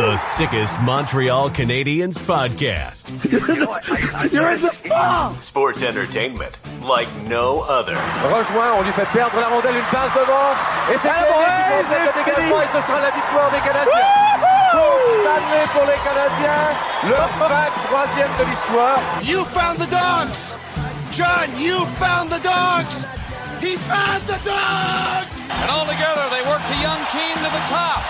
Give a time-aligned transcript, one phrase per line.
[0.00, 3.04] The sickest Montreal Canadiens podcast.
[4.32, 5.34] You're in the ball!
[5.42, 8.00] Sports entertainment like no other.
[8.32, 10.56] Rejoint, on lui fait perdre la rondelle, une passe devant.
[10.88, 14.08] Et c'est Canadien qui complète dégagement et ce sera la victoire des Canadiens.
[14.72, 16.72] Coupe Stanley pour les Canadiens.
[17.04, 19.00] Le 23e de l'histoire.
[19.22, 20.56] You found the dogs!
[21.12, 23.04] John, you found the dogs!
[23.60, 25.29] He found the dogs!
[25.70, 28.02] And all together, they work the young team to the top.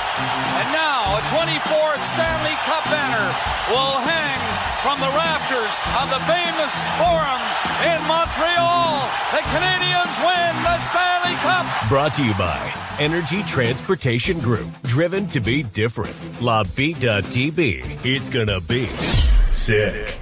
[0.57, 3.29] And now, a 24th Stanley Cup banner
[3.69, 4.41] will hang
[4.81, 7.43] from the rafters of the famous Forum
[7.85, 9.05] in Montreal.
[9.37, 11.67] The Canadiens win the Stanley Cup.
[11.91, 14.71] Brought to you by Energy Transportation Group.
[14.85, 16.17] Driven to be different.
[16.41, 17.85] La TV.
[18.07, 18.87] It's gonna be
[19.53, 20.17] sick.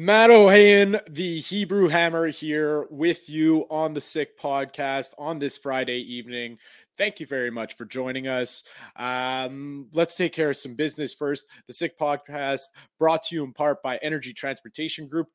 [0.00, 5.98] Matt Ohayon, the Hebrew Hammer, here with you on the Sick Podcast on this Friday
[5.98, 6.56] evening.
[7.00, 8.62] Thank you very much for joining us.
[8.96, 11.46] Um, let's take care of some business first.
[11.66, 12.64] The Sick Podcast
[12.98, 15.28] brought to you in part by Energy Transportation Group.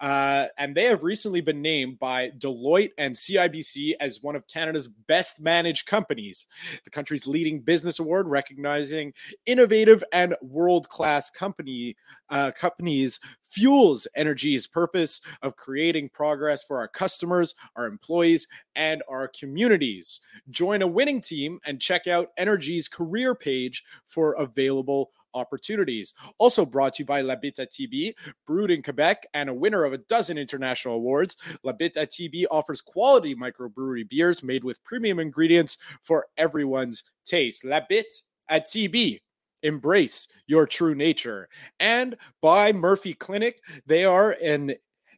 [0.00, 4.88] Uh, and they have recently been named by Deloitte and CIBC as one of Canada's
[4.88, 6.48] best managed companies,
[6.82, 9.12] the country's leading business award recognizing
[9.46, 11.94] innovative and world class company
[12.30, 19.28] uh, companies fuels energy's purpose of creating progress for our customers, our employees, and our
[19.38, 20.20] communities.
[20.48, 26.14] Join a winning team and check out Energy's career page for available opportunities.
[26.38, 28.14] Also brought to you by La Bite à TB,
[28.46, 31.36] brewed in Quebec and a winner of a dozen international awards.
[31.62, 37.64] La Bite à TB offers quality microbrewery beers made with premium ingredients for everyone's taste.
[37.64, 39.20] La Bite at TB.
[39.64, 41.48] Embrace your true nature.
[41.78, 44.74] And by Murphy Clinic, they are an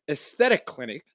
[0.09, 1.07] aesthetic clinic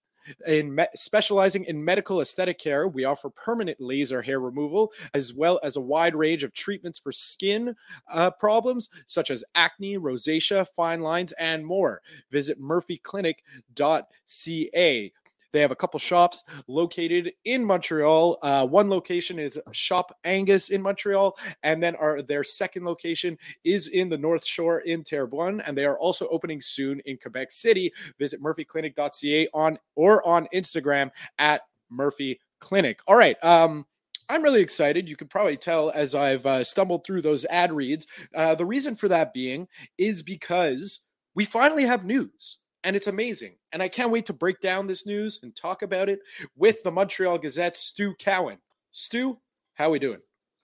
[0.47, 2.87] in me- specializing in medical aesthetic care.
[2.87, 7.11] We offer permanent laser hair removal as well as a wide range of treatments for
[7.11, 7.75] skin
[8.11, 12.01] uh, problems such as acne, rosacea, fine lines, and more.
[12.31, 15.11] Visit murphyclinic.ca.
[15.51, 18.37] They have a couple shops located in Montreal.
[18.41, 23.87] Uh, one location is Shop Angus in Montreal, and then our their second location is
[23.87, 27.91] in the North Shore in Terrebonne, and they are also opening soon in Quebec City.
[28.19, 32.99] Visit murphyclinic.ca on or on Instagram at Murphy Clinic.
[33.07, 33.41] All right.
[33.43, 33.85] Um,
[34.29, 35.09] I'm really excited.
[35.09, 38.05] You could probably tell as I've uh, stumbled through those ad reads.
[38.35, 39.67] Uh, the reason for that being
[39.97, 41.01] is because
[41.33, 43.55] we finally have news and it's amazing.
[43.71, 46.19] And I can't wait to break down this news and talk about it
[46.55, 48.57] with the Montreal Gazette, Stu Cowan.
[48.91, 49.37] Stu,
[49.75, 50.19] how are we doing?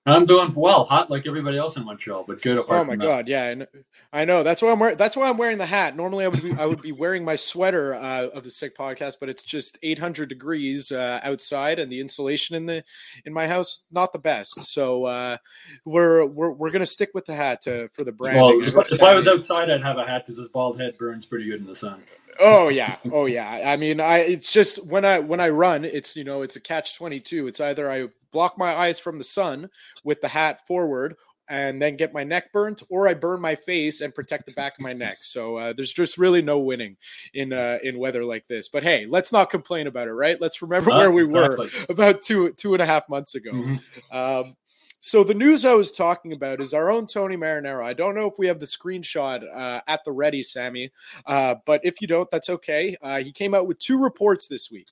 [0.08, 2.64] I'm doing well, hot like everybody else in Montreal, but good.
[2.70, 3.68] Oh my god, yeah, and
[4.14, 4.98] I know that's why I'm wearing.
[4.98, 5.96] That's why I'm wearing the hat.
[5.96, 9.16] Normally, I would be I would be wearing my sweater uh, of the sick podcast,
[9.20, 12.84] but it's just 800 degrees uh, outside, and the insulation in the
[13.26, 14.62] in my house not the best.
[14.62, 15.38] So uh,
[15.86, 18.44] we're we're we're gonna stick with the hat to, for the branding.
[18.44, 21.26] Well, if, if I was outside, I'd have a hat because this bald head burns
[21.26, 22.04] pretty good in the sun.
[22.40, 23.64] Oh yeah, oh yeah.
[23.66, 26.62] I mean, I it's just when I when I run, it's you know it's a
[26.62, 27.48] catch twenty two.
[27.48, 29.70] It's either I block my eyes from the sun
[30.04, 31.16] with the hat forward
[31.48, 34.74] and then get my neck burnt, or I burn my face and protect the back
[34.74, 35.20] of my neck.
[35.22, 36.98] So uh, there's just really no winning
[37.34, 38.68] in uh, in weather like this.
[38.68, 40.40] But hey, let's not complain about it, right?
[40.42, 41.68] Let's remember where we exactly.
[41.68, 43.52] were about two two and a half months ago.
[43.52, 43.80] Mhm.
[44.12, 44.56] Um,
[45.00, 47.86] so the news I was talking about is our own Tony Marinaro.
[47.86, 50.92] I don't know if we have the screenshot uh, at the ready, Sammy,
[51.28, 52.96] uh, but if you don't, that's okay.
[53.02, 54.88] Uh, he came out with two reports this week.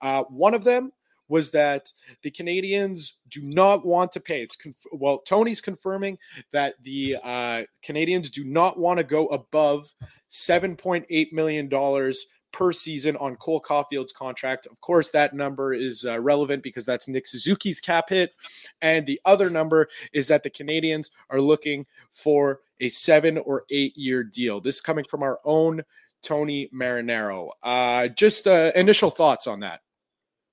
[0.00, 0.90] Uh, one of them
[1.28, 1.92] was that
[2.22, 4.42] the Canadiens do not want to pay.
[4.42, 6.18] It's conf- well, Tony's confirming
[6.52, 9.94] that the uh, Canadiens do not want to go above
[10.28, 14.66] seven point eight million dollars per season on Cole Caufield's contract.
[14.66, 18.32] Of course, that number is uh, relevant because that's Nick Suzuki's cap hit.
[18.80, 23.96] And the other number is that the Canadiens are looking for a seven or eight
[23.96, 24.60] year deal.
[24.60, 25.82] This is coming from our own
[26.22, 27.50] Tony Marinaro.
[27.62, 29.80] Uh, just uh, initial thoughts on that.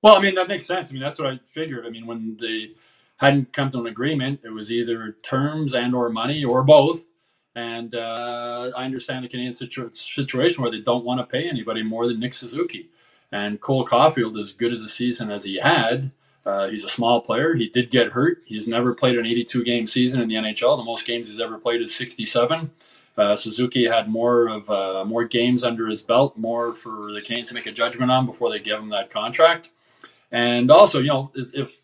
[0.06, 0.92] Well, I mean, that makes sense.
[0.92, 1.84] I mean, that's what I figured.
[1.84, 2.74] I mean, when they
[3.18, 7.08] hadn't come to an agreement, it was either terms and or money or both.
[7.56, 11.82] And uh, I understand the Canadian situ- situation where they don't want to pay anybody
[11.82, 12.92] more than Nick Suzuki.
[13.32, 16.12] And Cole Caufield, as good as a season as he had,
[16.46, 17.56] uh, he's a small player.
[17.56, 18.44] He did get hurt.
[18.46, 20.78] He's never played an 82 game season in the NHL.
[20.78, 22.70] The most games he's ever played is 67.
[23.18, 27.48] Uh, Suzuki had more of uh, more games under his belt, more for the Canadiens
[27.48, 29.72] to make a judgment on before they give him that contract.
[30.32, 31.82] And also, you know, if, if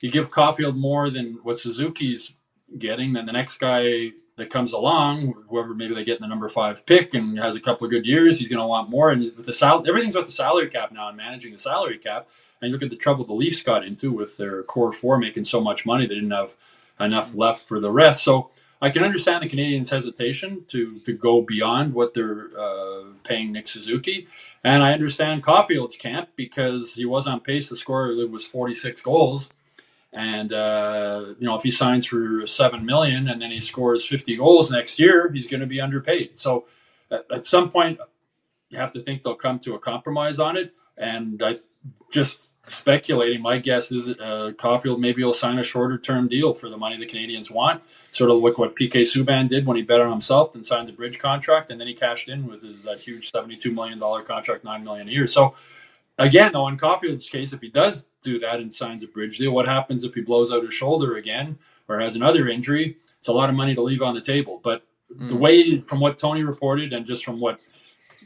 [0.00, 2.32] you give Caufield more than what Suzuki's
[2.78, 6.84] getting, then the next guy that comes along, whoever maybe they get the number five
[6.84, 9.10] pick and has a couple of good years, he's going to want more.
[9.10, 12.28] And with the sal- everything's about the salary cap now and managing the salary cap.
[12.60, 15.44] And you look at the trouble the Leafs got into with their core four making
[15.44, 16.54] so much money, they didn't have
[17.00, 18.22] enough left for the rest.
[18.22, 23.52] So I can understand the Canadiens' hesitation to to go beyond what they're uh, paying
[23.52, 24.26] Nick Suzuki,
[24.62, 28.10] and I understand Caufield's camp because he was on pace to score.
[28.12, 29.50] It was 46 goals
[30.12, 34.36] and uh, you know, if he signs for seven million and then he scores fifty
[34.36, 36.38] goals next year, he's going to be underpaid.
[36.38, 36.66] So
[37.10, 37.98] at, at, some point,
[38.70, 40.72] you have to think they'll come to a compromise on it.
[40.96, 41.58] And I
[42.10, 46.54] just speculating, my guess is that uh, Caufield maybe will sign a shorter term deal
[46.54, 49.82] for the money the Canadiens want, sort of like what PK Subban did when he
[49.82, 52.84] bet on himself and signed the bridge contract, and then he cashed in with his
[52.84, 55.26] that huge seventy two million dollar contract, nine million a year.
[55.26, 55.54] So
[56.18, 59.52] again, though, in Caufield's case, if he does do that and signs a bridge deal,
[59.52, 62.96] what happens if he blows out his shoulder again or has another injury?
[63.18, 64.60] It's a lot of money to leave on the table.
[64.62, 65.28] But mm.
[65.28, 67.60] the way, from what Tony reported and just from what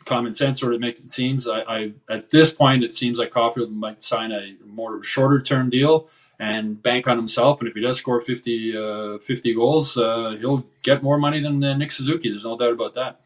[0.05, 3.31] common sense sort of makes it seems, I, I at this point it seems like
[3.31, 6.09] Caufield might sign a more shorter term deal
[6.39, 7.61] and bank on himself.
[7.61, 11.63] And if he does score 50, uh, 50 goals, uh, he'll get more money than
[11.63, 12.31] uh, Nick Suzuki.
[12.31, 13.21] There's no doubt about that.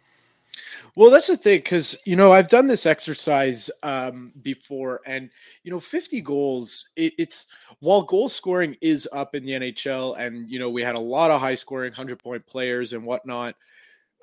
[0.97, 5.29] Well, that's the thing, because you know I've done this exercise um, before, and
[5.63, 6.89] you know, 50 goals.
[6.97, 7.47] It, it's
[7.81, 11.31] while goal scoring is up in the NHL, and you know we had a lot
[11.31, 13.57] of high scoring, hundred point players and whatnot.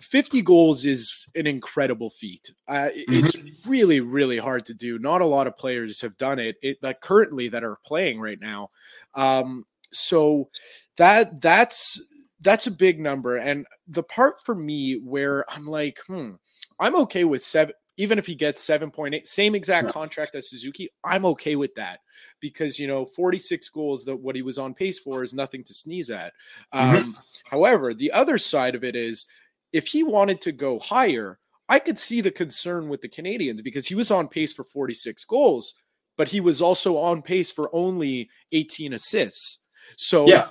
[0.01, 2.51] 50 goals is an incredible feat.
[2.67, 3.13] Uh, mm-hmm.
[3.13, 3.37] It's
[3.67, 4.99] really, really hard to do.
[4.99, 6.57] Not a lot of players have done it.
[6.61, 8.69] It like currently that are playing right now.
[9.15, 10.49] Um, so
[10.97, 12.01] that that's
[12.41, 13.37] that's a big number.
[13.37, 16.31] And the part for me where I'm like, hmm
[16.79, 20.89] I'm okay with seven, even if he gets 7.8, same exact contract as Suzuki.
[21.03, 21.99] I'm okay with that
[22.39, 25.73] because, you know, 46 goals that what he was on pace for is nothing to
[25.73, 26.33] sneeze at.
[26.73, 26.95] Mm-hmm.
[26.95, 29.27] Um, however, the other side of it is
[29.73, 33.87] if he wanted to go higher, I could see the concern with the Canadiens because
[33.87, 35.73] he was on pace for 46 goals,
[36.17, 39.63] but he was also on pace for only 18 assists.
[39.97, 40.49] So, yeah.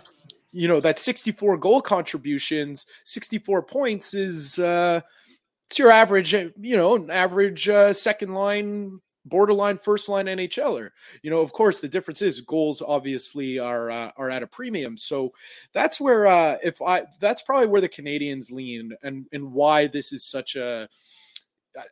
[0.51, 5.01] you know, that 64 goal contributions, 64 points is, uh,
[5.67, 10.91] it's your average, you know, an average uh, second line, borderline first line NHLer.
[11.23, 14.97] You know, of course, the difference is goals obviously are uh, are at a premium.
[14.97, 15.33] So
[15.73, 20.13] that's where uh, if I that's probably where the Canadiens lean and and why this
[20.13, 20.89] is such a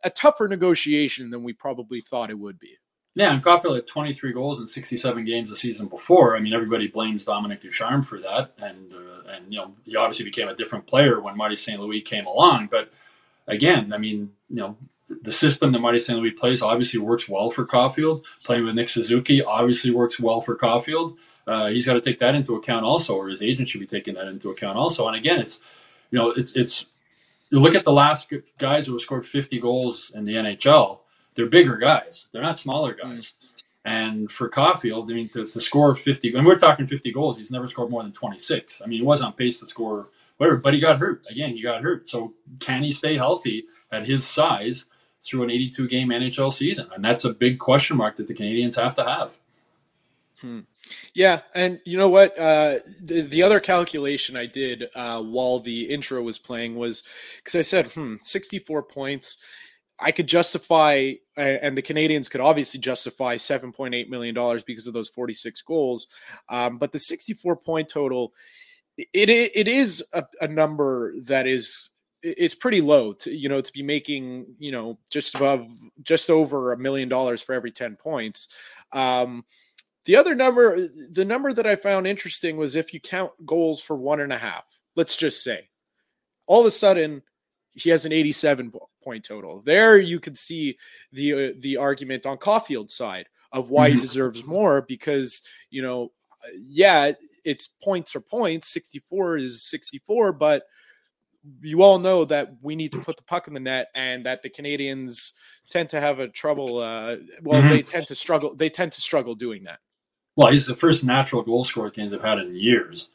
[0.03, 2.77] a tougher negotiation than we probably thought it would be.
[3.13, 6.37] Yeah, and Caufield had 23 goals in 67 games the season before.
[6.37, 10.25] I mean, everybody blames Dominic Ducharme for that, and uh, and you know he obviously
[10.25, 11.79] became a different player when Marty St.
[11.79, 12.67] Louis came along.
[12.71, 12.91] But
[13.47, 14.77] again, I mean, you know,
[15.21, 16.17] the system that Marty St.
[16.19, 18.23] Louis plays obviously works well for Caufield.
[18.43, 21.17] Playing with Nick Suzuki obviously works well for Caufield.
[21.47, 24.13] Uh, he's got to take that into account also, or his agent should be taking
[24.15, 25.07] that into account also.
[25.07, 25.59] And again, it's
[26.11, 26.85] you know, it's it's
[27.49, 30.99] you look at the last guys who have scored 50 goals in the NHL.
[31.35, 32.27] They're bigger guys.
[32.31, 33.33] They're not smaller guys.
[33.33, 33.47] Mm.
[33.83, 37.49] And for Caufield, I mean, to, to score 50, and we're talking 50 goals, he's
[37.49, 38.81] never scored more than 26.
[38.81, 40.57] I mean, he was on pace to score whatever.
[40.57, 41.55] But he got hurt again.
[41.55, 42.07] He got hurt.
[42.07, 44.85] So can he stay healthy at his size
[45.23, 46.87] through an 82 game NHL season?
[46.93, 49.37] And that's a big question mark that the Canadiens have to have.
[50.39, 50.59] Hmm.
[51.13, 52.37] Yeah, and you know what?
[52.37, 57.03] Uh, the, the other calculation I did uh, while the intro was playing was
[57.37, 59.37] because I said, "Hmm, 64 points."
[60.01, 64.33] I could justify, and the Canadiens could obviously justify $7.8 million
[64.65, 66.07] because of those 46 goals.
[66.49, 68.33] Um, but the 64 point total,
[68.97, 71.90] it it is a, a number that is
[72.23, 75.67] it's pretty low to you know to be making you know just above
[76.03, 78.49] just over a million dollars for every 10 points
[78.93, 79.43] um
[80.05, 83.95] The other number, the number that I found interesting was if you count goals for
[83.95, 85.69] one and a half, let's just say,
[86.47, 87.21] all of a sudden
[87.73, 88.73] he has an 87
[89.03, 89.61] point total.
[89.61, 90.77] There you could see
[91.13, 94.01] the uh, the argument on Caufield's side of why he mm-hmm.
[94.01, 96.11] deserves more because you know,
[96.55, 97.11] yeah,
[97.45, 98.73] it's points or points.
[98.73, 100.63] 64 is 64, but
[101.61, 104.41] you all know that we need to put the puck in the net and that
[104.41, 105.33] the Canadiens
[105.69, 107.69] tend to have a trouble uh, well mm-hmm.
[107.69, 109.79] they tend to struggle they tend to struggle doing that.
[110.35, 113.09] Well, he's the first natural goal scorer the Canadiens have had in years.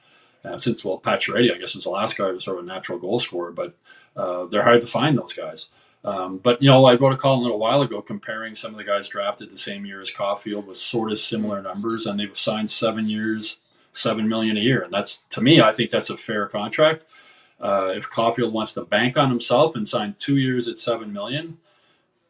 [0.45, 2.69] Uh, since well, Pacioretty, I guess was the last guy who was sort of a
[2.69, 3.75] natural goal scorer, but
[4.17, 5.71] uh, they're hard to find those guys.
[6.05, 8.79] Um, but you know, I wrote a column a little while ago comparing some of
[8.79, 12.39] the guys drafted the same year as Caufield with sort of similar numbers, and they've
[12.39, 13.59] signed seven years,
[13.91, 17.03] seven million a year, and that's to me, I think that's a fair contract.
[17.61, 21.59] Uh, if Caufield wants to bank on himself and sign two years at seven million,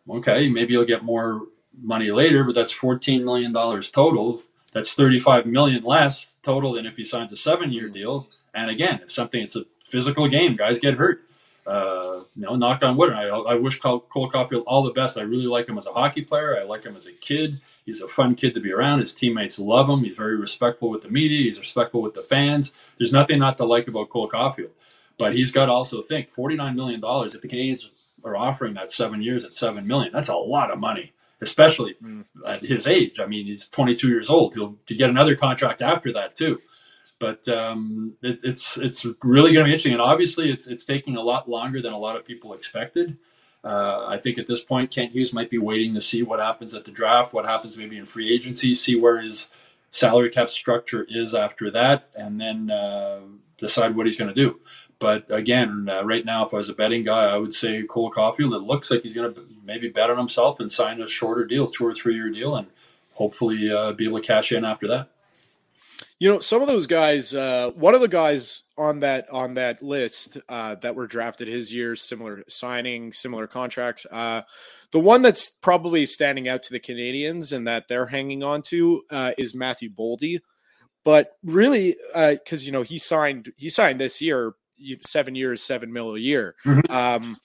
[0.09, 1.43] okay, maybe he'll get more
[1.83, 4.43] money later, but that's fourteen million dollars total.
[4.73, 8.29] That's thirty-five million less total than if he signs a seven-year deal.
[8.55, 10.57] And again, if something, it's a physical game.
[10.57, 11.23] Guys get hurt.
[11.67, 13.13] Uh, you know, knock on wood.
[13.13, 15.19] I, I wish Cole, Caufield all the best.
[15.19, 16.57] I really like him as a hockey player.
[16.57, 17.59] I like him as a kid.
[17.85, 19.01] He's a fun kid to be around.
[19.01, 20.05] His teammates love him.
[20.05, 21.43] He's very respectful with the media.
[21.43, 22.73] He's respectful with the fans.
[22.99, 24.71] There's nothing not to like about Cole Caufield.
[25.19, 27.01] But he's got to also think $49 million.
[27.03, 27.87] If the Canadiens
[28.25, 32.25] are offering that seven years at 7 million, that's a lot of money, especially mm.
[32.47, 33.19] at his age.
[33.19, 34.55] I mean, he's 22 years old.
[34.55, 36.61] He'll to get another contract after that, too.
[37.19, 39.95] But um, it's, it's, it's really going to be interesting.
[39.95, 43.17] And obviously, it's, it's taking a lot longer than a lot of people expected.
[43.67, 46.73] Uh, I think at this point, Kent Hughes might be waiting to see what happens
[46.73, 49.51] at the draft, what happens maybe in free agency, see where his
[49.91, 53.21] salary cap structure is after that, and then uh,
[53.59, 54.61] decide what he's going to do.
[54.99, 58.11] But again, uh, right now, if I was a betting guy, I would say Cole
[58.11, 58.57] Caufield.
[58.57, 61.67] It looks like he's going to maybe bet on himself and sign a shorter deal,
[61.67, 62.69] two or three year deal, and
[63.13, 65.11] hopefully uh, be able to cash in after that.
[66.19, 67.35] You know, some of those guys.
[67.35, 71.75] Uh, one of the guys on that on that list uh, that were drafted his
[71.75, 74.07] years, similar signing, similar contracts.
[74.11, 74.43] Uh,
[74.93, 79.03] the one that's probably standing out to the Canadiens and that they're hanging on to
[79.11, 80.39] uh, is Matthew Boldy.
[81.05, 84.55] But really, because you know he signed he signed this year
[85.03, 86.55] seven years, seven mil a year.
[86.65, 86.93] Mm-hmm.
[86.93, 87.37] Um,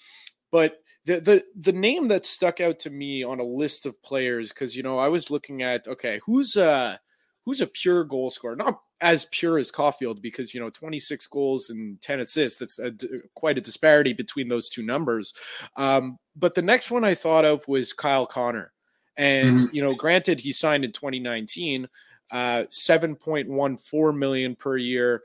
[0.51, 4.49] but the the the name that stuck out to me on a list of players
[4.49, 6.97] because you know I was looking at okay who's uh
[7.45, 11.69] who's a pure goal scorer not as pure as Caufield because you know 26 goals
[11.71, 12.93] and 10 assists that's a,
[13.33, 15.33] quite a disparity between those two numbers
[15.75, 18.71] um, but the next one I thought of was Kyle Connor
[19.17, 19.75] and mm-hmm.
[19.75, 21.87] you know granted he signed in 2019
[22.29, 25.23] uh, 7.14 million per year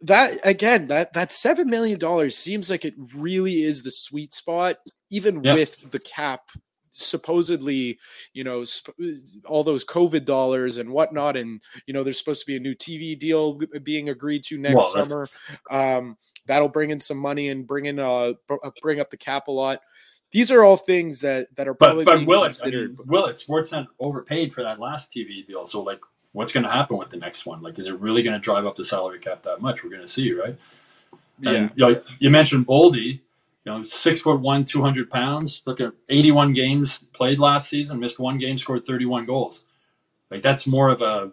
[0.00, 4.76] that again that that seven million dollars seems like it really is the sweet spot
[5.10, 5.56] even yep.
[5.56, 6.42] with the cap
[6.90, 7.98] supposedly
[8.32, 8.94] you know sp-
[9.46, 12.74] all those covid dollars and whatnot and you know there's supposed to be a new
[12.74, 15.26] tv deal being agreed to next well, summer.
[15.70, 16.16] Um,
[16.48, 19.52] that'll bring in some money and bring in uh, uh bring up the cap a
[19.52, 19.80] lot.
[20.32, 23.28] These are all things that that are probably but, but will it I mean, will
[23.28, 25.64] sportsnet overpaid for that last tv deal?
[25.66, 26.00] So like
[26.38, 27.60] what's going to happen with the next one?
[27.62, 29.82] Like, is it really going to drive up the salary cap that much?
[29.82, 30.56] We're going to see, right?
[31.40, 31.50] Yeah.
[31.50, 33.20] And, you, know, you mentioned Boldy,
[33.64, 35.62] you know, six foot one, 200 pounds.
[35.64, 39.64] Look at 81 games played last season, missed one game, scored 31 goals.
[40.30, 41.32] Like, that's more of a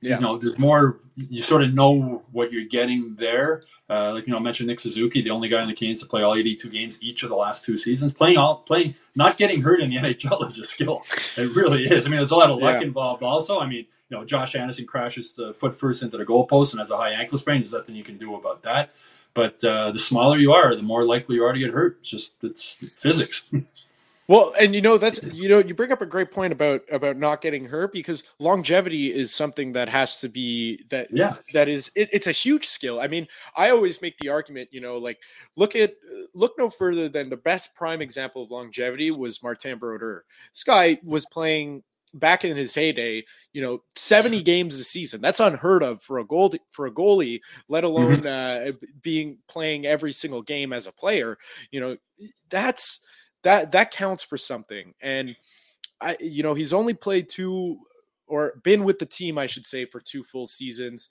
[0.00, 0.16] yeah.
[0.16, 1.00] you know, there's more.
[1.16, 3.62] You sort of know what you're getting there.
[3.88, 6.08] Uh, like you know, I mentioned Nick Suzuki, the only guy in the Canes to
[6.08, 8.12] play all 82 games each of the last two seasons.
[8.12, 11.02] Playing all, playing, not getting hurt in the NHL is a skill.
[11.36, 12.06] It really is.
[12.06, 12.86] I mean, there's a lot of luck yeah.
[12.88, 13.22] involved.
[13.22, 16.80] Also, I mean, you know, Josh Anderson crashes the foot first into the goalpost and
[16.80, 17.60] has a high ankle sprain.
[17.60, 18.90] There's nothing you can do about that.
[19.34, 21.98] But uh, the smaller you are, the more likely you are to get hurt.
[22.00, 23.44] It's just it's physics.
[24.26, 27.18] Well, and you know that's you know you bring up a great point about about
[27.18, 31.90] not getting hurt because longevity is something that has to be that yeah that is
[31.94, 33.00] it, it's a huge skill.
[33.00, 35.18] I mean, I always make the argument, you know, like
[35.56, 35.94] look at
[36.32, 40.24] look no further than the best prime example of longevity was Martin Brodeur.
[40.64, 41.82] Guy was playing
[42.14, 45.20] back in his heyday, you know, 70 games a season.
[45.20, 48.68] That's unheard of for a goal for a goalie, let alone mm-hmm.
[48.68, 51.36] uh, being playing every single game as a player.
[51.70, 51.96] You know,
[52.48, 53.00] that's
[53.44, 54.94] that that counts for something.
[55.00, 55.36] And
[56.00, 57.78] I, you know, he's only played two
[58.26, 61.08] or been with the team, I should say, for two full seasons.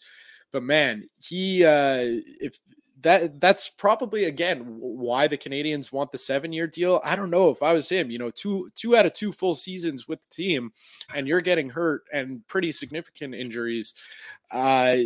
[0.52, 2.60] But man, he uh if
[3.02, 7.02] that that's probably again why the Canadiens want the seven year deal.
[7.04, 9.56] I don't know if I was him, you know, two two out of two full
[9.56, 10.72] seasons with the team,
[11.14, 13.94] and you're getting hurt and pretty significant injuries.
[14.52, 14.98] Uh,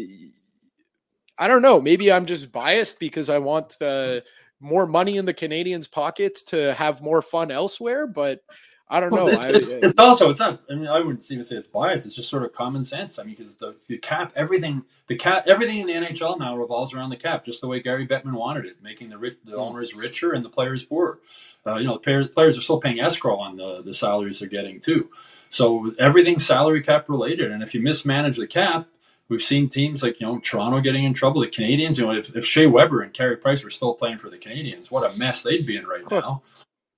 [1.40, 1.80] I don't know.
[1.80, 4.22] Maybe I'm just biased because I want uh,
[4.60, 8.08] more money in the Canadiens' pockets to have more fun elsewhere.
[8.08, 8.42] But
[8.90, 9.28] I don't know.
[9.28, 10.62] It's, I, it's, it's, also it's not.
[10.70, 12.06] I mean, I wouldn't even say it's bias.
[12.06, 13.20] It's just sort of common sense.
[13.20, 16.94] I mean, because the, the cap, everything, the cap, everything in the NHL now revolves
[16.94, 19.60] around the cap, just the way Gary Bettman wanted it, making the rich, the mm.
[19.60, 21.20] owners richer and the players poorer.
[21.66, 24.80] Uh, you know, the players are still paying escrow on the the salaries they're getting
[24.80, 25.10] too.
[25.50, 28.88] So everything's salary cap related, and if you mismanage the cap,
[29.30, 31.42] we've seen teams like you know Toronto getting in trouble.
[31.42, 34.30] The Canadiens, you know, if, if Shea Weber and Carey Price were still playing for
[34.30, 36.42] the Canadiens, what a mess they'd be in right now.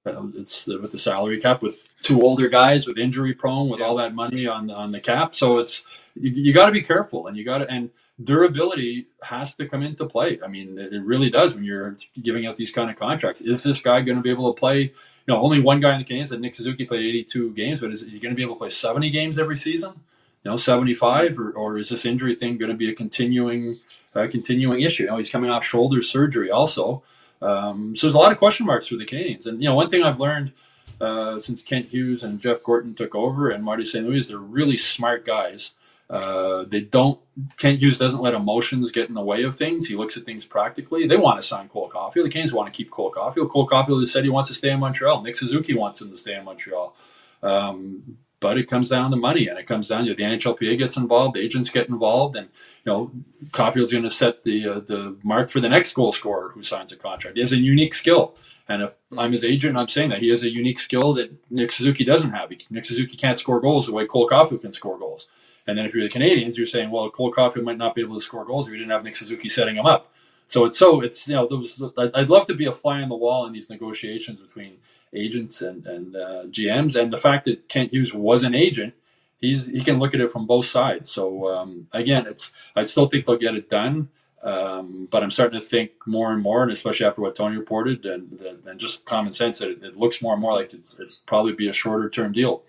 [0.05, 3.86] Um, it's with the salary cap with two older guys with injury prone with yeah.
[3.86, 5.36] all that money on on the cap.
[5.36, 5.83] So it's
[6.15, 7.89] you, you got to be careful and you got to and
[8.24, 10.39] durability has to come into play.
[10.43, 13.41] I mean, it, really does when you're giving out these kind of contracts.
[13.41, 14.81] Is this guy going to be able to play?
[14.81, 17.91] You know, only one guy in the Canadiens, said Nick Suzuki played 82 games, but
[17.91, 20.01] is, is he going to be able to play 70 games every season?
[20.43, 23.79] You know, 75, or, or is this injury thing going to be a continuing
[24.15, 25.03] uh, continuing issue?
[25.03, 27.03] You know, he's coming off shoulder surgery also.
[27.41, 29.46] Um, so there's a lot of question marks for the Canadiens.
[29.46, 30.53] And, you know, one thing I've learned
[31.00, 34.05] uh, since Kent Hughes and Jeff Gorton took over and Marty St.
[34.05, 35.74] Louis, they're really smart guys.
[36.10, 37.19] Uh, they don't,
[37.58, 39.88] Kent Hughes doesn't let emotions get in the way of things.
[39.88, 41.05] He looks at things practically.
[41.05, 42.24] They want to sign Cole Caufield.
[42.24, 43.50] The Canadiens want to keep Cole Caufield.
[43.50, 45.22] Cole Caufield has said he wants to stay in Montreal.
[45.22, 46.96] Nick Suzuki wants him to stay in Montreal.
[47.43, 50.98] Um, but it comes down to money and it comes down to the NHLPA gets
[50.98, 52.50] involved, the agents get involved, and
[52.86, 53.12] you know
[53.51, 56.91] Caufield's going to set the uh, the mark for the next goal scorer who signs
[56.91, 57.38] a contract.
[57.38, 58.36] He has a unique skill,
[58.67, 61.72] and if I'm his agent, I'm saying that he has a unique skill that Nick
[61.72, 62.51] Suzuki doesn't have.
[62.69, 65.27] Nick Suzuki can't score goals the way Cole Caufield can score goals.
[65.67, 68.15] And then if you're the Canadiens, you're saying, well, Cole Caufield might not be able
[68.15, 70.12] to score goals if you didn't have Nick Suzuki setting him up.
[70.48, 73.15] So it's so it's you know those I'd love to be a fly on the
[73.15, 74.79] wall in these negotiations between
[75.13, 76.99] agents and, and uh, GMs.
[76.99, 78.93] And the fact that Kent Hughes was an agent,
[79.39, 81.09] he's he can look at it from both sides.
[81.11, 84.09] So um, again, it's I still think they'll get it done.
[84.41, 88.05] Um, but I'm starting to think more and more, and especially after what Tony reported,
[88.05, 91.51] and, and just common sense, it, it looks more and more like it's, it'd probably
[91.51, 92.63] be a shorter term deal.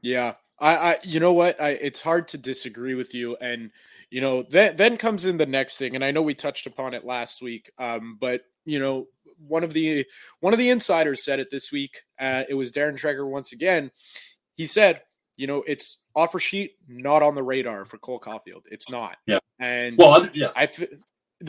[0.00, 3.70] Yeah, I, I, you know what, I, it's hard to disagree with you, and
[4.10, 6.94] you know, then then comes in the next thing, and I know we touched upon
[6.94, 9.08] it last week, um, but you know,
[9.38, 10.04] one of the
[10.40, 11.98] one of the insiders said it this week.
[12.18, 13.90] Uh, it was Darren Dreger once again.
[14.54, 15.02] He said,
[15.36, 18.62] you know, it's offer sheet not on the radar for Cole Caufield.
[18.70, 19.16] It's not.
[19.26, 19.38] Yeah.
[19.58, 20.50] And well, yeah.
[20.56, 20.90] I th-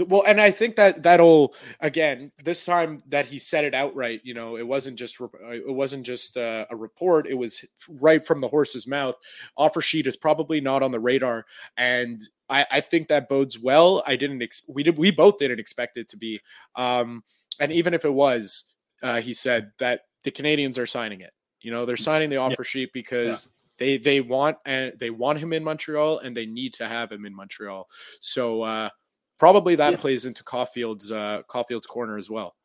[0.08, 4.22] well, and I think that that'll again this time that he said it outright.
[4.24, 7.28] You know, it wasn't just it wasn't just a, a report.
[7.28, 9.16] It was right from the horse's mouth.
[9.56, 11.46] Offer sheet is probably not on the radar,
[11.78, 14.04] and I, I think that bodes well.
[14.06, 16.42] I didn't ex- we did we both didn't expect it to be.
[16.76, 17.24] Um,
[17.60, 21.32] and even if it was, uh, he said that the Canadiens are signing it.
[21.62, 22.64] You know, they're signing the offer yeah.
[22.64, 23.62] sheet because yeah.
[23.78, 27.26] they they want and they want him in Montreal and they need to have him
[27.26, 27.88] in Montreal.
[28.20, 28.90] So uh,
[29.38, 29.98] probably that yeah.
[29.98, 32.56] plays into Caufield's uh, Caufield's corner as well.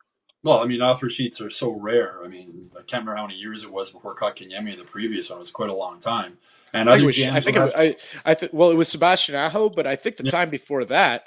[0.45, 2.21] Well, I mean, offer sheets are so rare.
[2.25, 4.77] I mean, I can't remember how many years it was before Kotkaniemi.
[4.77, 6.37] The previous one it was quite a long time.
[6.73, 9.87] And I think, was, I think I, I th- well, it was Sebastian Aho, but
[9.87, 11.27] I think the time before that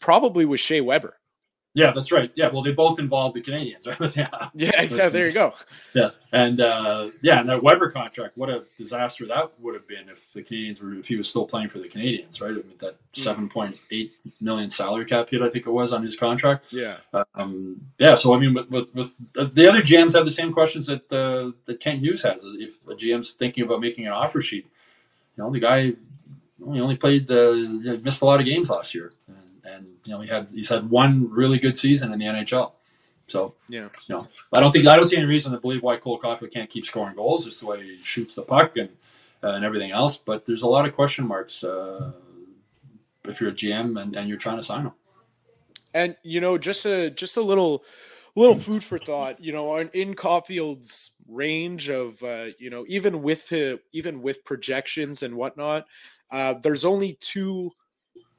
[0.00, 1.18] probably was Shea Weber.
[1.76, 2.30] Yeah, that's right.
[2.34, 4.16] Yeah, well, they both involve the Canadiens, right?
[4.16, 5.10] yeah, yeah, exactly.
[5.10, 5.52] There you go.
[5.92, 10.08] Yeah, and uh, yeah, and that Weber contract, what a disaster that would have been
[10.08, 12.52] if the Canadiens were if he was still playing for the Canadiens, right?
[12.52, 13.16] I mean, that mm.
[13.22, 16.72] seven point eight million salary cap hit, I think it was on his contract.
[16.72, 16.96] Yeah,
[17.34, 18.14] um, yeah.
[18.14, 21.12] So I mean, with, with, with uh, the other GMs have the same questions that
[21.12, 22.42] uh, that Kent Hughes has.
[22.42, 24.66] If a GM's thinking about making an offer sheet,
[25.36, 25.92] you know, the guy
[26.72, 27.52] he only played uh,
[28.02, 29.36] missed a lot of games last year and
[30.04, 32.72] you know he had he's had one really good season in the NHL.
[33.28, 35.96] So yeah, you know, I don't think I don't see any reason to believe why
[35.96, 37.44] Cole Caufield can't keep scoring goals.
[37.44, 38.90] Just the way he shoots the puck and
[39.42, 40.16] uh, and everything else.
[40.16, 42.12] But there's a lot of question marks uh,
[43.24, 44.92] if you're a GM and, and you're trying to sign him.
[45.94, 47.84] And you know, just a just a little
[48.36, 49.42] little food for thought.
[49.42, 55.22] You know, in Caufield's range of uh, you know even with uh, even with projections
[55.22, 55.86] and whatnot,
[56.30, 57.72] uh, there's only two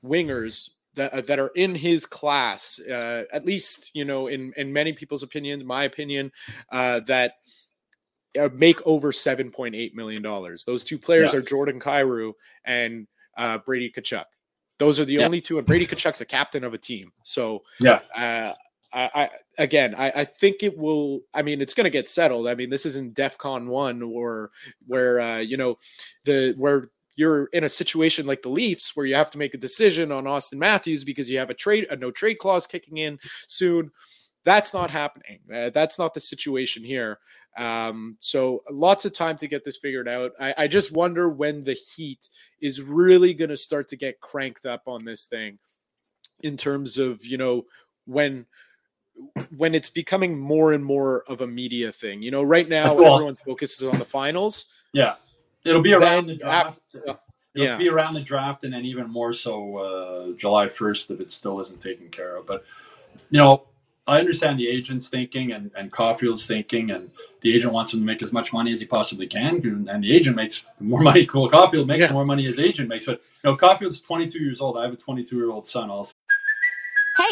[0.03, 4.73] wingers that, uh, that are in his class, uh, at least you know in in
[4.73, 6.31] many people's opinion, my opinion,
[6.71, 7.33] uh, that
[8.38, 10.63] uh, make over seven point eight million dollars.
[10.65, 11.39] Those two players yeah.
[11.39, 12.33] are Jordan Kyrou
[12.65, 13.07] and
[13.38, 14.25] uh, Brady Tkachuk.
[14.79, 15.25] Those are the yeah.
[15.25, 17.12] only two, and Brady Tkachuk's a captain of a team.
[17.23, 18.01] So yeah.
[18.13, 18.53] Uh,
[18.93, 21.19] I, I, again, I, I, think it will.
[21.33, 22.47] I mean, it's going to get settled.
[22.47, 24.51] I mean, this isn't DefCon one or
[24.86, 25.75] where uh, you know
[26.23, 26.86] the where
[27.17, 30.23] you're in a situation like the Leafs where you have to make a decision on
[30.23, 33.91] Auston Matthews because you have a trade a no trade clause kicking in soon.
[34.45, 35.39] That's not happening.
[35.53, 37.19] Uh, that's not the situation here.
[37.58, 40.32] Um, so lots of time to get this figured out.
[40.39, 42.30] I, I just wonder when the heat
[42.62, 45.58] is really going to start to get cranked up on this thing
[46.41, 47.65] in terms of you know
[48.06, 48.45] when
[49.58, 52.21] when it's becoming more and more of a media thing.
[52.21, 54.67] You know, right now well, everyone's focus is on the finals.
[54.93, 55.15] Yeah,
[55.67, 56.82] it'll be around the draft.
[56.95, 57.19] After,
[57.58, 57.77] It'll yeah.
[57.77, 61.60] be around the draft, and then even more so uh, July first if it still
[61.60, 62.45] isn't taken care of.
[62.45, 62.63] But
[63.32, 63.63] you know,
[64.06, 67.10] I understand the agent's thinking and, and Caufield's thinking, and
[67.41, 69.56] the agent wants him to make as much money as he possibly can,
[69.89, 71.25] and the agent makes more money.
[71.25, 72.13] Cool, Caufield makes yeah.
[72.13, 73.06] more money as agent makes.
[73.06, 74.77] But you know, Caufield's 22 years old.
[74.77, 76.13] I have a 22 year old son also.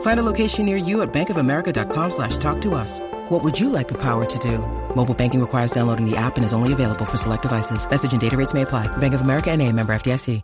[0.00, 2.98] Find a location near you at bankofamerica.com slash talk to us.
[3.28, 4.58] What would you like the power to do?
[4.96, 7.88] Mobile banking requires downloading the app and is only available for select devices.
[7.88, 8.88] Message and data rates may apply.
[8.96, 10.42] Bank of America and a member FDIC.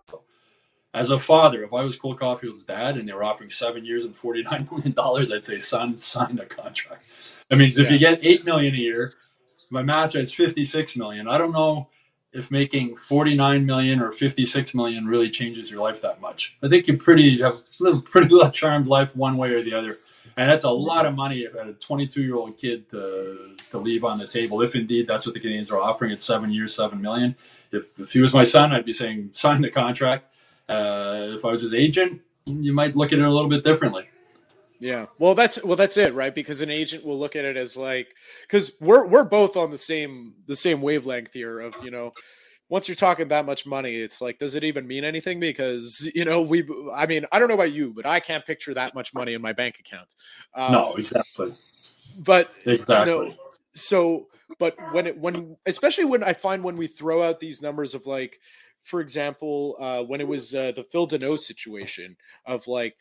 [0.94, 4.04] As a father, if I was Cole Caufield's dad and they were offering seven years
[4.04, 4.94] and $49 million,
[5.32, 7.04] I'd say, son, sign a contract.
[7.50, 9.14] I mean, if you get 8 million a year,
[9.70, 11.26] my master, it's 56 million.
[11.26, 11.88] I don't know
[12.34, 16.56] if making 49 million or 56 million really changes your life that much.
[16.62, 19.96] I think you pretty have a pretty charmed life one way or the other
[20.36, 24.04] and that's a lot of money for a 22 year old kid to to leave
[24.04, 24.62] on the table.
[24.62, 27.36] If indeed that's what the Canadiens are offering at seven years, seven million.
[27.72, 30.26] If if he was my son, I'd be saying sign the contract.
[30.68, 34.08] Uh, if I was his agent, you might look at it a little bit differently.
[34.80, 35.06] Yeah.
[35.18, 36.34] Well, that's well, that's it, right?
[36.34, 39.78] Because an agent will look at it as like, because we're we're both on the
[39.78, 42.12] same the same wavelength here of you know
[42.68, 45.38] once you're talking that much money, it's like, does it even mean anything?
[45.38, 48.74] Because you know, we, I mean, I don't know about you, but I can't picture
[48.74, 50.14] that much money in my bank account.
[50.54, 51.52] Um, no, exactly.
[52.18, 53.12] But exactly.
[53.12, 53.34] You know,
[53.74, 57.94] so, but when it, when, especially when I find when we throw out these numbers
[57.94, 58.40] of like,
[58.80, 62.96] for example, uh, when it was uh, the Phil Danault situation of like,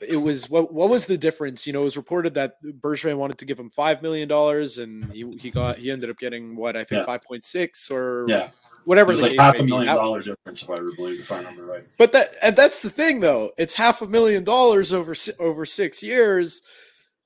[0.00, 1.66] it was what what was the difference?
[1.66, 5.10] You know, it was reported that Bergevin wanted to give him five million dollars, and
[5.12, 8.48] he, he got he ended up getting what I think five point six or yeah.
[8.84, 9.12] whatever.
[9.12, 11.88] It was like half a million dollar difference, if I believe, if I remember right.
[11.98, 13.50] But that and that's the thing, though.
[13.58, 16.62] It's half a million dollars over over six years.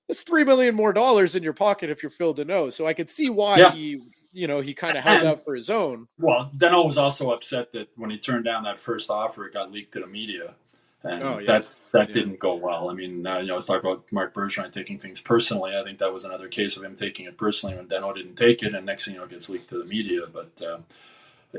[0.09, 2.73] That's three million more dollars in your pocket if you're Phil Danault.
[2.73, 3.71] So I could see why yeah.
[3.71, 6.09] he, you know, he kind of held out for his own.
[6.19, 9.71] Well, Danault was also upset that when he turned down that first offer, it got
[9.71, 10.55] leaked to the media
[11.05, 11.47] and oh, yeah.
[11.47, 12.15] that that yeah.
[12.15, 12.91] didn't go well.
[12.91, 15.77] I mean, uh, you know, let's talk about Marc Bergevin taking things personally.
[15.77, 18.63] I think that was another case of him taking it personally when Danault didn't take
[18.63, 20.23] it, and next thing you know, it gets leaked to the media.
[20.33, 20.79] But uh,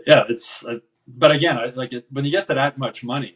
[0.05, 0.65] yeah, it's.
[0.65, 3.35] Uh, but again, I, like it, when you get to that much money,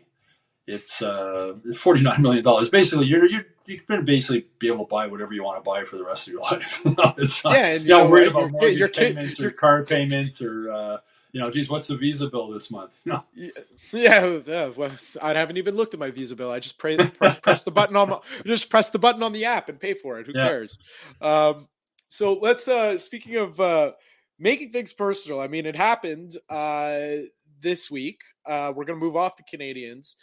[0.67, 2.69] it's uh, forty nine million dollars.
[2.69, 5.83] Basically, you're you're you can basically be able to buy whatever you want to buy
[5.83, 6.81] for the rest of your life.
[7.17, 10.71] it's not, yeah, and you're not worried about mortgage your payments or car payments or
[10.71, 10.97] uh,
[11.36, 12.93] you know, geez, what's the visa bill this month?
[13.06, 13.21] No.
[13.91, 14.67] Yeah, yeah.
[14.69, 14.89] Well,
[15.21, 16.50] I haven't even looked at my visa bill.
[16.50, 19.67] I just pray, press the button on my, just press the button on the app
[19.67, 20.28] and pay for it.
[20.28, 20.48] Who yeah.
[20.48, 20.80] cares?
[21.19, 21.67] Um,
[22.08, 22.69] so let's.
[22.69, 23.91] uh Speaking of uh
[24.39, 27.17] making things personal, I mean, it happened uh
[27.60, 28.21] this week.
[28.45, 30.15] Uh We're gonna move off the Canadiens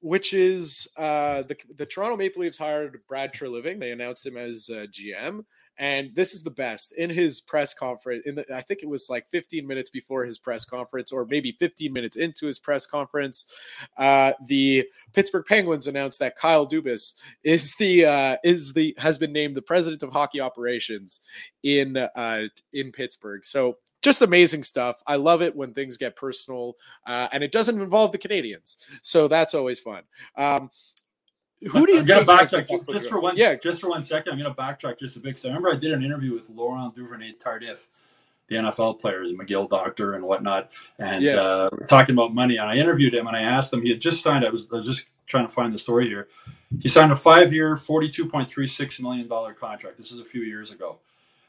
[0.00, 3.78] which is uh, the the Toronto Maple Leafs hired Brad Treliving.
[3.78, 5.44] They announced him as uh, GM.
[5.78, 8.26] And this is the best in his press conference.
[8.26, 11.52] In the, I think it was like 15 minutes before his press conference, or maybe
[11.58, 13.46] 15 minutes into his press conference,
[13.96, 19.32] uh, the Pittsburgh Penguins announced that Kyle Dubas is the uh, is the has been
[19.32, 21.20] named the president of hockey operations
[21.62, 23.44] in uh, in Pittsburgh.
[23.44, 25.02] So just amazing stuff.
[25.06, 26.74] I love it when things get personal,
[27.06, 30.02] uh, and it doesn't involve the Canadiens, so that's always fun.
[30.36, 30.70] Um,
[31.70, 33.36] who do you I'm gonna backtrack just for one?
[33.36, 34.32] Yeah, just for one second.
[34.32, 36.94] I'm gonna backtrack just a bit because I remember I did an interview with Laurent
[36.94, 37.86] Duvernay Tardif,
[38.48, 41.34] the NFL player, the McGill doctor, and whatnot, and yeah.
[41.34, 42.56] uh, talking about money.
[42.56, 43.82] And I interviewed him and I asked him.
[43.82, 44.44] He had just signed.
[44.44, 46.28] I was, I was just trying to find the story here.
[46.80, 49.96] He signed a five-year, forty-two point three six million dollar contract.
[49.96, 50.98] This is a few years ago,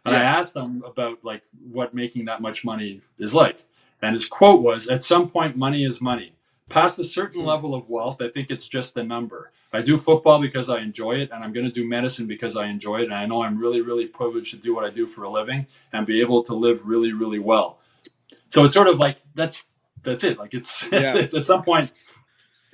[0.06, 0.22] and yeah.
[0.22, 3.64] I asked him about like what making that much money is like.
[4.04, 6.34] And his quote was, "At some point, money is money.
[6.74, 7.48] Past a certain hmm.
[7.48, 11.14] level of wealth, I think it's just a number." I do football because I enjoy
[11.14, 13.06] it, and I'm going to do medicine because I enjoy it.
[13.06, 15.66] And I know I'm really, really privileged to do what I do for a living
[15.92, 17.80] and be able to live really, really well.
[18.50, 19.66] So it's sort of like that's
[20.04, 20.38] that's it.
[20.38, 21.00] Like it's, yeah.
[21.00, 21.92] it's, it's at some point,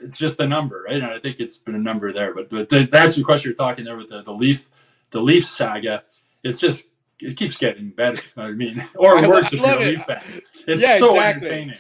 [0.02, 1.02] it's just a number, right?
[1.02, 2.34] And I think it's been a number there.
[2.34, 4.68] But but the, that's the question you're talking there with the the Leaf
[5.12, 6.04] the Leaf saga.
[6.44, 6.88] It's just
[7.22, 8.22] it keeps getting better.
[8.36, 10.24] I mean, or worse lo- I if you're a Leaf fan.
[10.68, 11.48] It's Yeah, so exactly.
[11.48, 11.78] entertaining.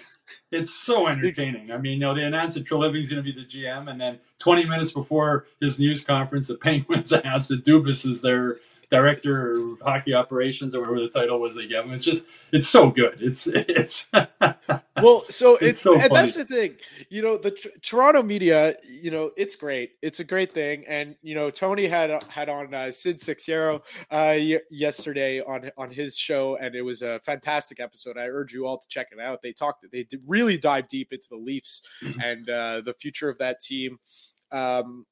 [0.52, 1.72] It's so entertaining.
[1.72, 4.20] I mean, you know, they announced that Treliving's going to be the GM, and then
[4.40, 8.58] 20 minutes before his news conference, the Penguins announced that Dubas is their
[8.91, 11.93] director of hockey operations, or whatever the title was they gave him.
[11.93, 13.17] It's just, it's so good.
[13.21, 14.08] It's, it's.
[15.02, 16.75] well so It's it's, so and that's the thing
[17.10, 21.15] you know the Tr- toronto media you know it's great it's a great thing and
[21.21, 23.75] you know tony had had on uh, sid Seixeiro,
[24.12, 28.52] uh y- yesterday on on his show and it was a fantastic episode i urge
[28.54, 31.38] you all to check it out they talked they did really dive deep into the
[31.38, 32.19] leafs Mm-hmm.
[32.21, 33.97] and uh the future of that team
[34.52, 35.06] um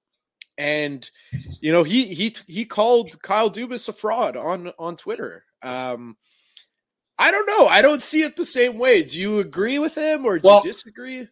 [0.57, 1.09] and
[1.61, 5.45] you know he he he called Kyle Dubas a fraud on on Twitter.
[5.63, 6.17] Um,
[7.19, 7.67] I don't know.
[7.67, 9.03] I don't see it the same way.
[9.03, 11.27] Do you agree with him or do Well, you disagree?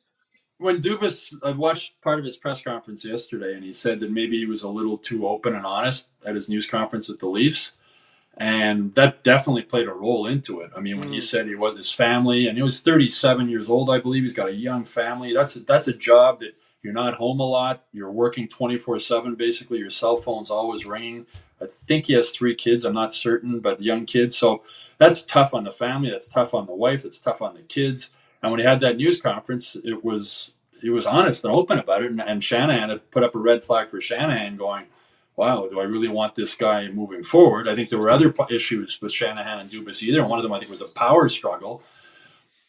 [0.57, 4.37] when Dubas, I watched part of his press conference yesterday, and he said that maybe
[4.39, 7.73] he was a little too open and honest at his news conference with the Leafs,
[8.37, 10.71] and that definitely played a role into it.
[10.75, 13.89] I mean, when he said he was his family, and he was 37 years old,
[13.89, 15.33] I believe he's got a young family.
[15.33, 16.55] That's that's a job that
[16.85, 17.83] you're not home a lot.
[17.93, 19.33] You're working 24 seven.
[19.33, 21.25] Basically, your cell phone's always ringing.
[21.59, 22.85] I think he has three kids.
[22.85, 24.37] I'm not certain, but young kids.
[24.37, 24.61] So
[24.99, 26.11] that's tough on the family.
[26.11, 27.03] That's tough on the wife.
[27.03, 28.11] It's tough on the kids.
[28.43, 32.03] And when he had that news conference, it was he was honest and open about
[32.03, 32.11] it.
[32.11, 34.85] And, and Shanahan had put up a red flag for Shanahan, going,
[35.35, 39.01] "Wow, do I really want this guy moving forward?" I think there were other issues
[39.01, 40.23] with Shanahan and Dubas either.
[40.23, 41.81] One of them, I think, was a power struggle.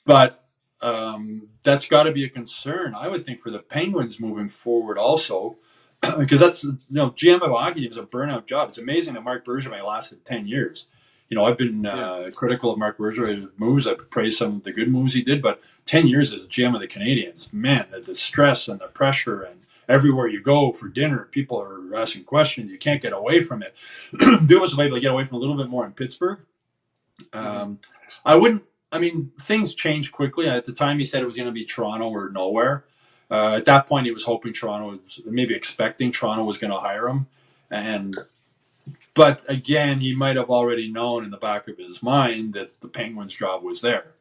[0.07, 0.45] But
[0.82, 4.98] um, that's got to be a concern, I would think, for the Penguins moving forward,
[4.98, 5.56] also,
[6.18, 8.68] because that's you know GM of hockey is a burnout job.
[8.68, 10.86] It's amazing that Marc Bergevin lasted ten years.
[11.28, 13.86] You know, I've been uh, critical of Marc Bergevin's moves.
[13.86, 16.80] I've praised some of the good moves he did, but ten years as GM of
[16.80, 21.28] the Canadiens, man, the, the stress and the pressure and everywhere you go for dinner,
[21.30, 22.70] people are asking questions.
[22.70, 23.74] You can't get away from it.
[24.14, 26.40] Dubas was able to get away from a little bit more in Pittsburgh.
[27.32, 27.78] Um,
[28.24, 28.64] I wouldn't.
[28.92, 30.49] I mean, things change quickly.
[30.49, 32.85] At the time, he said it was going to be Toronto or nowhere.
[33.31, 36.79] Uh, at that point, he was hoping Toronto, was, maybe expecting Toronto was going to
[36.81, 37.27] hire him,
[37.70, 38.14] and
[39.14, 42.88] but again, he might have already known in the back of his mind that the
[42.88, 44.14] Penguins' job was there.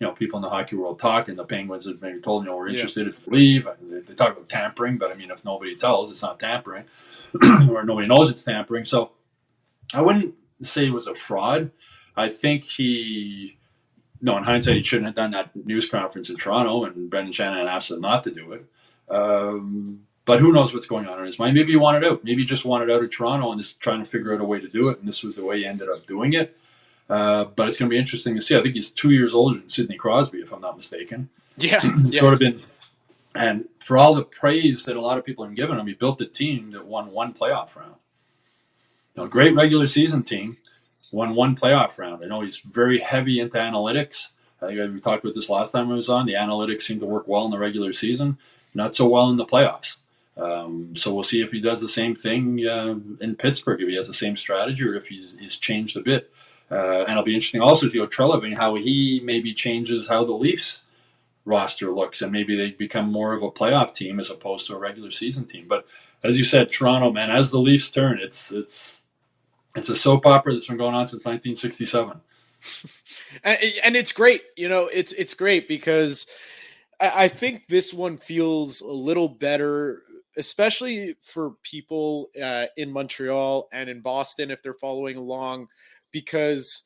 [0.00, 2.50] You know, people in the hockey world talk, and the Penguins have maybe told you
[2.50, 2.74] know we're Yeah.
[2.74, 3.68] interested if you leave.
[3.82, 6.84] They, they talk about tampering, but I mean, if nobody tells, it's not tampering,
[7.70, 8.84] or nobody knows it's tampering.
[8.86, 9.12] So
[9.94, 11.72] I wouldn't say it was a fraud.
[12.16, 13.58] I think he,
[14.22, 17.66] no, in hindsight, he shouldn't have done that news conference in Toronto, and Brendan Shanahan
[17.66, 18.66] asked him not to do it.
[19.08, 21.54] Um, but who knows what's going on in his mind?
[21.54, 22.22] Maybe he wanted out.
[22.22, 24.60] Maybe he just wanted out of Toronto and just trying to figure out a way
[24.60, 24.98] to do it.
[24.98, 26.56] And this was the way he ended up doing it.
[27.08, 28.56] Uh, but it's going to be interesting to see.
[28.56, 31.28] I think he's two years older than Sidney Crosby, if I'm not mistaken.
[31.56, 32.10] Yeah, yeah.
[32.20, 32.62] sort of been,
[33.34, 36.20] and for all the praise that a lot of people have given him, he built
[36.20, 37.96] a team that won one playoff round.
[39.16, 40.58] You know, great regular season team,
[41.12, 42.24] won one playoff round.
[42.24, 44.28] I know he's very heavy into analytics.
[44.62, 46.26] I think we talked about this last time I was on.
[46.26, 48.38] The analytics seem to work well in the regular season,
[48.74, 49.96] not so well in the playoffs.
[50.36, 53.96] Um, so we'll see if he does the same thing uh, in Pittsburgh, if he
[53.96, 56.30] has the same strategy, or if he's, he's changed a bit.
[56.70, 60.32] Uh, and it'll be interesting also to go Treliving how he maybe changes how the
[60.32, 60.82] Leafs
[61.44, 64.78] roster looks, and maybe they become more of a playoff team as opposed to a
[64.78, 65.66] regular season team.
[65.68, 65.84] But
[66.22, 68.99] as you said, Toronto, man, as the Leafs turn, it's it's
[69.76, 72.20] it's a soap opera that's been going on since 1967.
[73.44, 74.42] and, it's great.
[74.56, 76.26] You know, it's it's great because
[77.00, 80.02] I, I think this one feels a little better,
[80.36, 85.68] especially for people uh, in Montreal and in Boston if they're following along,
[86.12, 86.84] because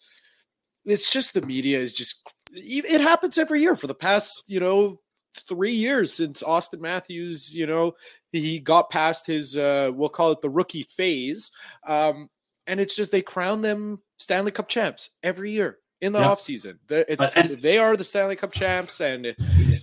[0.84, 2.20] it's just the media is just
[2.52, 5.00] it happens every year for the past you know
[5.36, 7.94] three years since Auston Matthews, you know,
[8.30, 11.50] he got past his uh we'll call it the rookie phase.
[11.86, 12.28] Um
[12.66, 16.26] and it's just they crown them Stanley Cup champs every year in the Yeah.
[16.26, 16.78] offseason.
[16.88, 19.34] It's they are the Stanley Cup champs and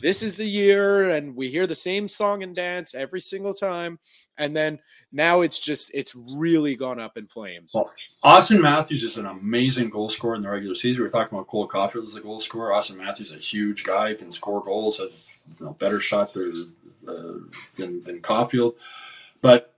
[0.02, 4.00] this is the year and we hear the same song and dance every single time
[4.38, 4.80] and then
[5.12, 7.72] now it's just it's really gone up in flames.
[7.74, 7.92] Well,
[8.24, 11.02] Auston Matthews is an amazing goal scorer in the regular season.
[11.02, 12.72] We were talking about Cole Caulfield as a goal scorer.
[12.72, 16.74] Auston Matthews is a huge guy, can score goals, has you know, better shot than,
[17.08, 17.34] uh,
[17.76, 18.76] than than Caulfield.
[19.42, 19.74] But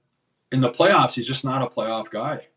[0.52, 2.48] in the playoffs, he's just not a playoff guy.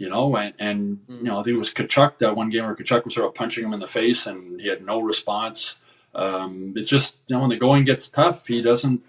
[0.00, 3.14] You know, and, and you know, there was Tkachuk that one game where Tkachuk was
[3.14, 5.76] sort of punching him in the face and he had no response.
[6.14, 9.02] Um, it's just, you know, when the going gets tough, he doesn't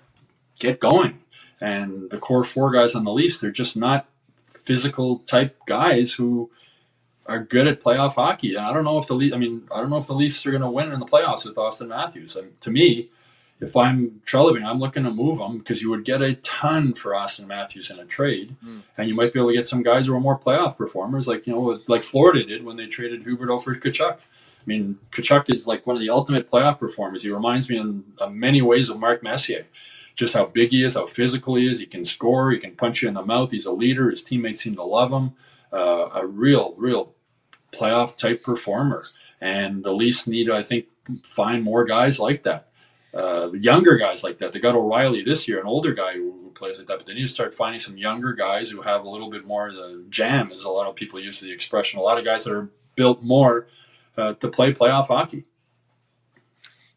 [0.60, 1.22] get going.
[1.62, 4.06] And the core four guys on the Leafs, they're just not
[4.44, 6.52] physical type guys who
[7.26, 8.56] are good at playoff hockey.
[8.56, 10.46] And I don't know if the Leafs, I mean, I don't know if the Leafs
[10.46, 12.36] are going to win in the playoffs with Auston Matthews.
[12.36, 13.12] And to me,
[13.62, 17.12] if I'm Treliving, I'm looking to move him because you would get a ton for
[17.12, 18.82] Auston Matthews in a trade, mm.
[18.98, 21.46] and you might be able to get some guys who are more playoff performers, like
[21.46, 24.18] you know, like Florida did when they traded Huberdeau for Tkachuk.
[24.18, 27.22] I mean, Tkachuk is like one of the ultimate playoff performers.
[27.22, 29.68] He reminds me in uh, many ways of Mark Messier.
[30.16, 31.80] Just how big he is, how physical he is.
[31.80, 32.52] He can score.
[32.52, 33.52] He can punch you in the mouth.
[33.52, 34.10] He's a leader.
[34.10, 35.34] His teammates seem to love him.
[35.72, 37.14] Uh, a real, real
[37.72, 39.06] playoff type performer.
[39.40, 40.86] And the Leafs need, I think,
[41.24, 42.71] find more guys like that.
[43.14, 44.52] Uh, younger guys like that.
[44.54, 47.00] They got O'Reilly this year, an older guy who, who, plays like that.
[47.00, 49.68] But they need to start finding some younger guys who have a little bit more
[49.68, 52.00] of the jam, as a lot of people use the expression.
[52.00, 53.68] A lot of guys that are built more
[54.18, 55.46] uh, to play playoff hockey.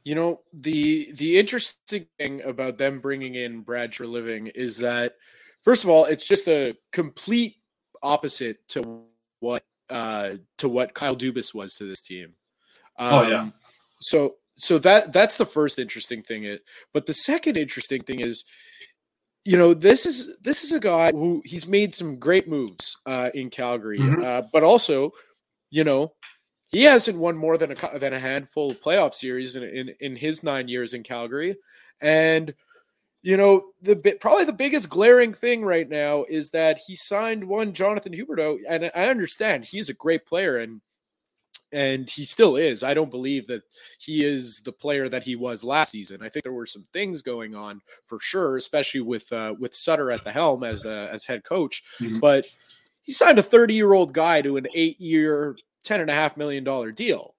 [0.05, 5.15] You know the the interesting thing about them bringing in Brad Treliving is that
[5.63, 7.57] first of all, it's just a complete
[8.03, 9.03] opposite to
[9.41, 12.35] what uh, to what Kyle Dubas was to this team.
[12.99, 13.41] Um, oh yeah.
[13.41, 13.55] Um,
[14.01, 16.45] so so that that's the first interesting thing.
[16.45, 16.63] It
[16.93, 18.45] but the second interesting thing is,
[19.45, 23.31] you know, this is this is a guy who he's made some great moves uh,
[23.35, 24.23] in Calgary, mm-hmm.
[24.23, 25.13] uh, but also,
[25.71, 26.13] you know,
[26.69, 30.17] he hasn't won more than a than a handful of playoff series in in, in
[30.17, 31.57] his nine years in Calgary,
[32.01, 32.55] and
[33.23, 37.43] you know the bit, probably the biggest glaring thing right now is that he signed
[37.43, 40.81] one Jonathan Huberdeau, and I understand he's a great player and
[41.75, 42.85] and he still is.
[42.85, 43.63] I don't believe that
[43.99, 46.23] he is the player that he was last season.
[46.23, 50.13] I think there were some things going on for sure, especially with uh, with Sutter
[50.13, 51.83] at the helm as uh, as head coach.
[52.01, 52.21] Mm-hmm.
[52.21, 52.47] But
[53.03, 56.37] he signed a 30 year old guy to an eight year, ten and a half
[56.37, 57.35] million dollar deal.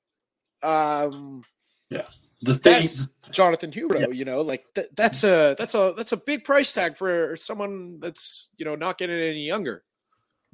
[0.62, 1.44] Um,
[1.90, 2.06] yeah,
[2.42, 4.00] the thing, that's Jonathan Huberdeau.
[4.00, 4.14] Yeah.
[4.14, 8.02] You know, like th- that's a that's a that's a big price tag for someone
[8.02, 9.84] that's you know not getting any younger.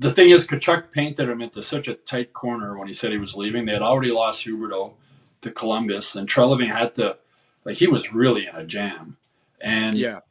[0.01, 3.19] The thing is, Tkachuk painted him into such a tight corner when he said he
[3.19, 3.65] was leaving.
[3.65, 4.93] They had already lost Huberdeau
[5.41, 7.17] to Columbus, and Treliving had to
[7.65, 9.17] like he was really in a jam.
[9.61, 10.21] And yeah,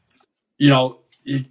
[0.58, 1.44] you know, you,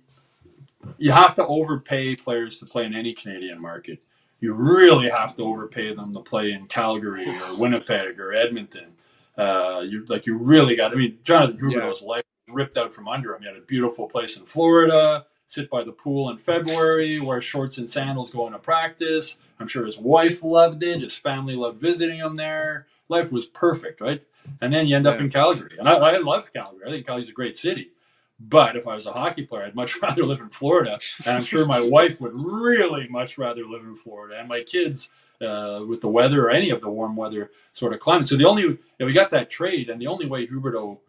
[0.98, 4.04] you have to overpay players to play in any Canadian market.
[4.42, 8.98] You really have to overpay them to play in Calgary or Winnipeg or Edmonton.
[9.38, 10.92] Uh, you like you really got.
[10.92, 12.08] I mean, Jonathan Huberdeau's yeah.
[12.10, 13.44] life ripped out from under him.
[13.44, 17.80] He had a beautiful place in Florida, sit by the pool in February, wear shorts
[17.80, 19.36] and sandals going to practice.
[19.60, 21.02] I'm sure his wife loved it.
[21.02, 22.86] His family loved visiting him there.
[23.10, 24.22] Life was perfect, right?
[24.62, 25.12] And then you end yeah.
[25.12, 26.86] up in Calgary, and I, I love Calgary.
[26.86, 27.90] I think Calgary's a great city.
[28.40, 31.44] But if I was a hockey player, I'd much rather live in Florida, and I'm
[31.44, 35.10] sure my wife would really much rather live in Florida, and my kids
[35.42, 38.28] uh, with the weather or any of the warm weather sort of climate.
[38.28, 41.00] So the only you know, we got that trade, and the only way Huberdeau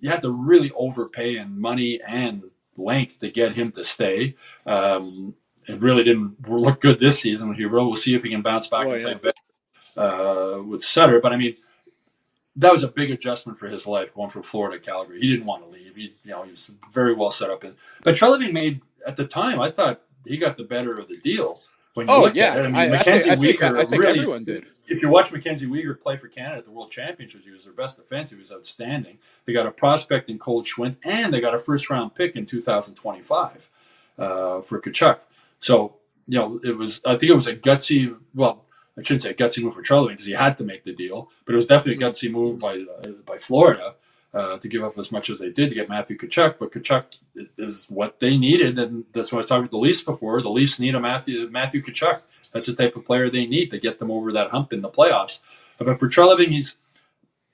[0.00, 2.44] you had to really overpay in money and
[2.80, 4.34] length to get him to stay.
[4.66, 5.34] Um,
[5.68, 7.54] it really didn't look good this season.
[7.56, 9.34] We'll see if he can bounce back oh, and play better
[9.96, 11.20] uh, with Sutter.
[11.20, 11.54] But I mean,
[12.56, 15.20] that was a big adjustment for his life going from Florida to Calgary.
[15.20, 15.94] He didn't want to leave.
[15.94, 17.64] He, you know, he was very well set up.
[17.64, 21.18] In, but Treliving made at the time, I thought he got the better of the
[21.18, 21.60] deal.
[21.94, 22.60] When you oh look yeah, at it.
[22.60, 24.66] I mean, I, Mackenzie I think, Weegar I think really, everyone did.
[24.90, 27.72] If you watch Mackenzie Weegar play for Canada at the World Championships, he was their
[27.72, 28.38] best defensive.
[28.38, 29.18] He was outstanding.
[29.46, 32.44] They got a prospect in Cole Schwindt, and they got a first round pick in
[32.44, 33.70] 2025
[34.18, 35.18] uh, for Tkachuk.
[35.60, 37.00] So you know, it was.
[37.04, 38.16] I think it was a gutsy.
[38.34, 38.64] Well,
[38.98, 41.30] I shouldn't say a gutsy move for Charlie because he had to make the deal,
[41.44, 43.94] but it was definitely a gutsy move by uh, by Florida
[44.32, 46.56] uh, to give up as much as they did to get Matthew Tkachuk.
[46.58, 47.20] But Tkachuk
[47.58, 50.40] is what they needed, and that's what I was talking with the Leafs before.
[50.40, 52.22] The Leafs need a Matthew Matthew Tkachuk.
[52.52, 54.88] That's the type of player they need to get them over that hump in the
[54.88, 55.40] playoffs.
[55.78, 56.76] But for Treliving, he's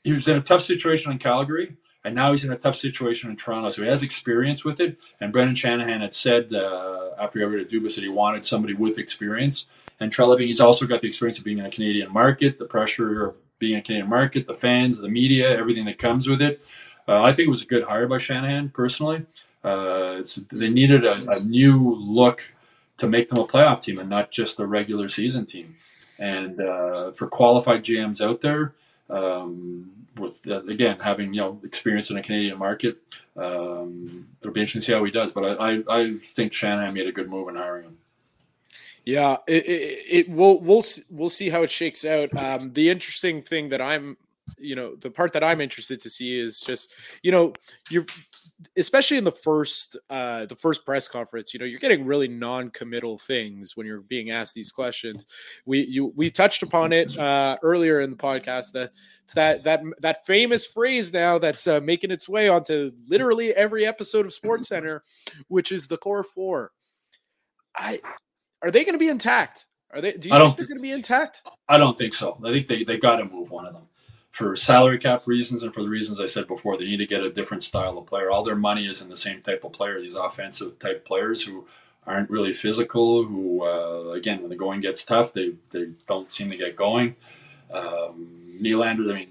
[0.03, 3.29] he was in a tough situation in Calgary, and now he's in a tough situation
[3.31, 3.71] in Toronto.
[3.71, 5.01] So he has experience with it.
[5.21, 8.45] And Brendan Shanahan had said uh, after he got rid of Dubas that he wanted
[8.45, 9.67] somebody with experience.
[9.99, 13.27] And Treliving, he's also got the experience of being in a Canadian market, the pressure
[13.27, 16.61] of being in a Canadian market, the fans, the media, everything that comes with it.
[17.09, 19.27] Uh, I think it was a good hire by Shanahan personally.
[19.65, 22.55] Uh, they needed a, a, new look
[22.99, 25.77] to make them a playoff team and not just a regular season team.
[26.19, 28.75] And uh, for qualified GMs out there,
[29.11, 32.99] um, with uh, again having you know experience in a Canadian market,
[33.37, 35.33] um, it'll be interesting to see how he does.
[35.33, 37.99] But I, I, I think Shanahan made a good move in hiring him.
[39.05, 42.35] Yeah, it, it, it will we'll we'll see how it shakes out.
[42.37, 44.17] Um, the interesting thing that I'm,
[44.59, 46.93] you know, the part that I'm interested to see is just,
[47.23, 47.53] you know,
[47.89, 48.07] you're
[48.77, 53.19] especially in the first uh the first press conference, you know, you're getting really non-committal
[53.19, 55.27] things when you're being asked these questions.
[55.67, 58.93] We you we touched upon it uh earlier in the podcast that
[59.25, 63.87] it's that that that famous phrase now that's uh, making its way onto literally every
[63.87, 65.03] episode of Sports Center,
[65.49, 66.73] which is the core four.
[67.77, 68.01] I
[68.63, 69.67] are they going to be intact?
[69.93, 70.13] Are they?
[70.13, 71.43] Do you I think they're going to be intact?
[71.69, 72.39] I don't think so.
[72.45, 73.87] I think they they got to move one of them
[74.37, 77.23] for salary cap reasons and for the reasons I said before, they need to get
[77.23, 78.31] a different style of player.
[78.31, 79.99] All their money is in the same type of player.
[79.99, 81.67] These offensive type players who
[82.07, 83.25] aren't really physical.
[83.25, 87.17] Who uh, again, when the going gets tough, they they don't seem to get going.
[87.73, 89.29] Um, Nylander, I mean,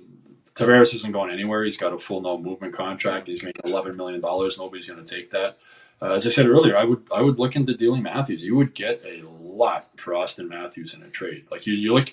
[0.56, 1.64] Tavares isn't going anywhere.
[1.64, 3.28] He's got a full no movement contract.
[3.28, 4.58] He's making eleven million dollars.
[4.58, 5.60] Nobody's going to take that.
[6.02, 8.44] Uh, as I said earlier, I would I would look into dealing Matthews.
[8.44, 11.46] You would get a lot for Auston Matthews in a trade.
[11.52, 12.12] Like you, you look,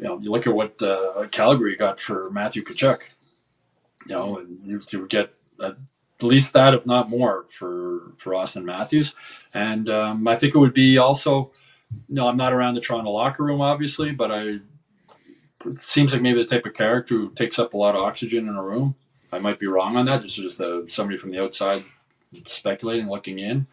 [0.00, 3.02] you know, you look at what uh, Calgary got for Matthew Tkachuk.
[4.06, 5.76] You know, and you, you would get at
[6.22, 9.14] least that, if not more, for for Auston Matthews.
[9.52, 11.52] And um, I think it would be also,
[12.08, 14.60] you know, I'm not around the Toronto locker room, obviously, but I
[15.66, 18.48] it seems like maybe the type of character who takes up a lot of oxygen
[18.48, 18.94] in a room.
[19.30, 20.22] I might be wrong on that.
[20.22, 21.84] Just just uh, somebody from the outside
[22.46, 23.66] speculating, looking in.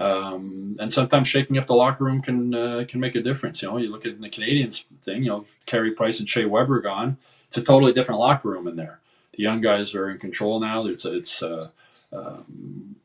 [0.00, 3.60] Um, and sometimes shaking up the locker room can uh, can make a difference.
[3.60, 5.22] You know, you look at the Canadiens thing.
[5.22, 7.18] You know, Carey Price and Shea Weber gone.
[7.48, 9.00] It's a totally different locker room in there.
[9.36, 10.86] The young guys are in control now.
[10.86, 11.68] It's it's uh,
[12.14, 12.96] um,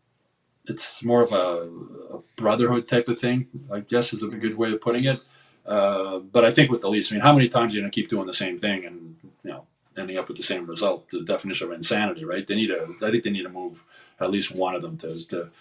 [0.67, 3.47] it's more of a, a, brotherhood type of thing.
[3.71, 5.19] I guess is a good way of putting it.
[5.65, 7.91] Uh, but I think with the Leafs, I mean, how many times are you going
[7.91, 9.65] to keep doing the same thing and you know
[9.97, 11.09] ending up with the same result?
[11.09, 12.47] The definition of insanity, right?
[12.47, 12.95] They need to.
[13.01, 13.83] I think they need to move
[14.21, 15.51] at least one of them to, to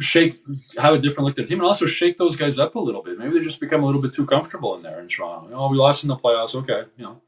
[0.00, 0.38] shake,
[0.78, 3.02] have a different look at the team, and also shake those guys up a little
[3.02, 3.18] bit.
[3.18, 5.50] Maybe they just become a little bit too comfortable in there in Toronto.
[5.54, 6.54] Oh, we lost in the playoffs.
[6.54, 7.20] Okay, you know,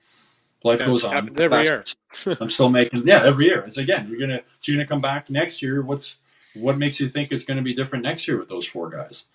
[0.65, 1.39] life Yeah, goes on.
[1.41, 1.85] every year.
[2.41, 3.61] I'm still making yeah every year.
[3.61, 5.83] It's again you're gonna so you're gonna come back next year.
[5.83, 6.19] What's
[6.55, 9.27] what makes you think it's going to be different next year with those four guys?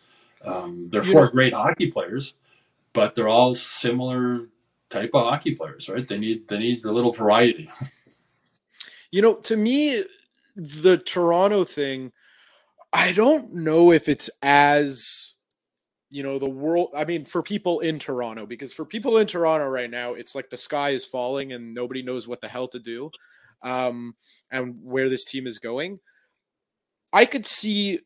[0.43, 2.33] Um, they're You four know- great hockey players,
[2.91, 4.47] but they're all similar
[4.89, 6.05] type of hockey players, right?
[6.07, 7.69] They need they need a little variety.
[9.11, 10.03] You know, to me,
[10.57, 12.11] the Toronto thing,
[12.95, 15.33] I don't know if it's as
[16.11, 19.67] you know the world i mean for people in toronto because for people in toronto
[19.67, 22.79] right now it's like the sky is falling and nobody knows what the hell to
[22.79, 23.09] do
[23.63, 24.13] um
[24.51, 25.99] and where this team is going
[27.11, 27.99] i could see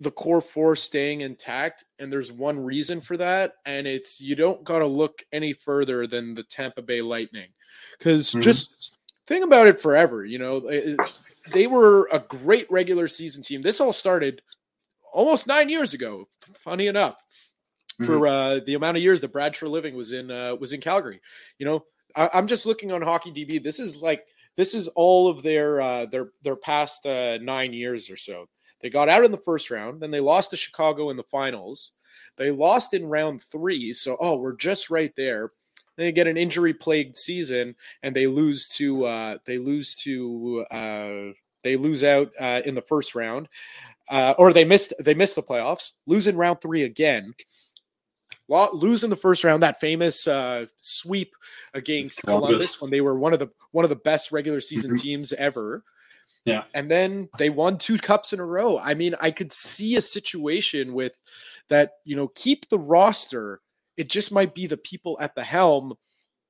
[0.00, 4.62] the core four staying intact and there's one reason for that and it's you don't
[4.62, 7.48] got to look any further than the tampa bay lightning
[7.98, 8.42] because Mhm.
[8.42, 8.90] just
[9.26, 10.68] think about it forever you know
[11.52, 14.42] they were a great regular season team this all started
[15.12, 17.16] almost nine years ago funny enough
[18.04, 21.20] for uh, the amount of years that Brad Treliving was in uh, was in Calgary.
[21.58, 21.84] You know,
[22.14, 23.62] I, I'm just looking on Hockey DB.
[23.62, 24.26] This is like
[24.56, 28.48] this is all of their uh, their their past uh, nine years or so.
[28.80, 31.92] They got out in the first round, then they lost to Chicago in the finals.
[32.36, 35.52] They lost in round three, so oh, we're just right there.
[35.96, 37.70] Then they get an injury plagued season,
[38.02, 41.32] and they lose to uh, they lose to uh,
[41.62, 43.48] they lose out uh, in the first round,
[44.10, 47.34] uh, or they missed they missed the playoffs, lose in round three again
[48.48, 51.34] lo- lose in the first round that famous uh, sweep
[51.74, 52.48] against Columbus.
[52.48, 52.80] Columbus.
[52.80, 55.00] when they were one of the one of the best regular season Mhm.
[55.00, 55.84] teams ever.
[56.44, 56.64] Yeah.
[56.74, 58.78] And then they won two cups in a row.
[58.78, 61.16] I mean, I could see a situation with
[61.68, 63.60] that, you know, keep the roster.
[63.96, 65.94] It just might be the people at the helm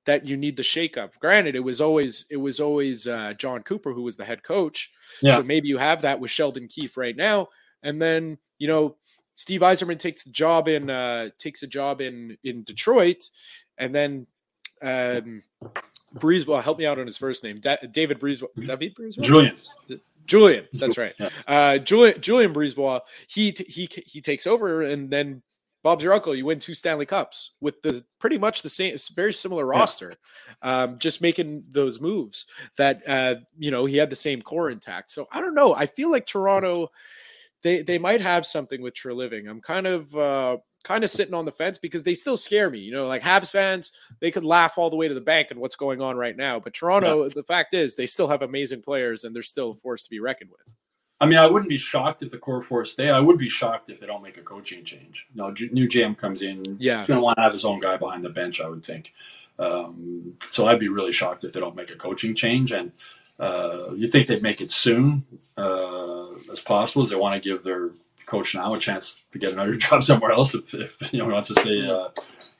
[0.07, 1.11] that you need the shakeup.
[1.20, 4.92] Granted, it was always it was always uh, Jon Cooper who was the head coach.
[5.20, 5.36] Yeah.
[5.36, 7.49] So maybe you have that with Sheldon Keefe right now,
[7.82, 8.97] and then you know
[9.34, 13.28] Steve Yzerman takes the job in uh, takes a job in in Detroit,
[13.78, 14.26] and then
[14.82, 15.42] um,
[16.16, 19.57] BriseBois help me out on his first name, Da- David BriseBois, David BriseBois, Julien.
[20.26, 21.14] Julien, that's right.
[21.47, 25.42] Uh, Julien Julien BriseBois, he t- he he takes over, and then
[25.87, 26.34] Bob's your uncle.
[26.34, 30.14] You win two Stanley Cups with the pretty much the same, very similar roster,
[30.62, 35.12] um, just making those moves that uh, you know he had the same core intact.
[35.12, 35.76] So I don't know.
[35.76, 36.89] I feel like Toronto,
[37.62, 39.49] they they might have something with Treliving.
[39.49, 42.80] I'm kind of uh, kind of sitting on the fence because they still scare me.
[42.80, 45.61] You know, like Habs fans, they could laugh all the way to the bank and
[45.61, 46.59] what's going on right now.
[46.59, 50.03] But Toronto, the fact is, they still have amazing players and they're still a force
[50.03, 50.74] to be reckoned with.
[51.20, 53.08] I mean, I wouldn't be shocked if the core four stay.
[53.08, 55.26] I would be shocked if they don't make a coaching change.
[55.34, 56.76] Know, new GM comes in.
[56.78, 56.98] Yeah.
[56.98, 58.60] he's going to want to have his own guy behind the bench.
[58.60, 59.12] I would think.
[59.58, 62.70] Um, so I'd be really shocked if they don't make a coaching change.
[62.70, 62.92] And
[63.40, 65.24] uh, you think they'd make it soon
[65.56, 67.02] uh, as possible?
[67.02, 67.90] As they want to give their
[68.26, 71.32] coach now a chance to get another job somewhere else if, if you know he
[71.32, 72.08] wants to stay uh,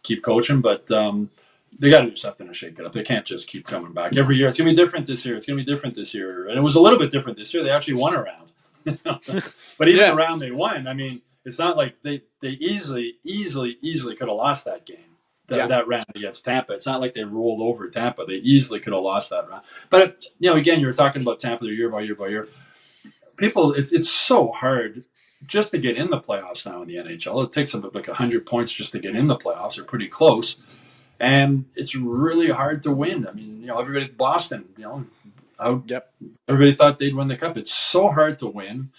[0.03, 0.63] keep coaching.
[0.63, 1.31] But um,
[1.79, 2.93] they got to do something to shake it up.
[2.93, 4.49] They can't just keep coming back every year.
[4.49, 5.37] It's gonna be different this year.
[5.37, 7.63] It's gonna be different this year, and it was a little bit different this year.
[7.63, 8.51] They actually won a round,
[9.79, 10.11] but even Yeah.
[10.11, 14.29] the round they won, I mean, it's not like they they easily, easily, easily could
[14.29, 14.99] have lost that game.
[15.49, 15.67] That, Yeah.
[15.69, 16.73] that round against Tampa.
[16.73, 18.25] It's not like they rolled over Tampa.
[18.27, 19.63] They easily could have lost that round.
[19.91, 22.49] But you know, again, you were talking about Tampa year by year by year.
[23.37, 25.05] People, it's it's so hard
[25.47, 27.45] just to get in the playoffs now in the NHL.
[27.45, 29.77] It takes about like hundred points just to get in the playoffs.
[29.77, 30.57] They're pretty close,
[31.21, 33.27] and it's really hard to win.
[33.27, 35.07] I mean, you know everybody Boston, you know,
[35.59, 36.13] how yep.
[36.49, 37.57] everybody thought they'd win the cup.
[37.57, 38.91] It's so hard to win.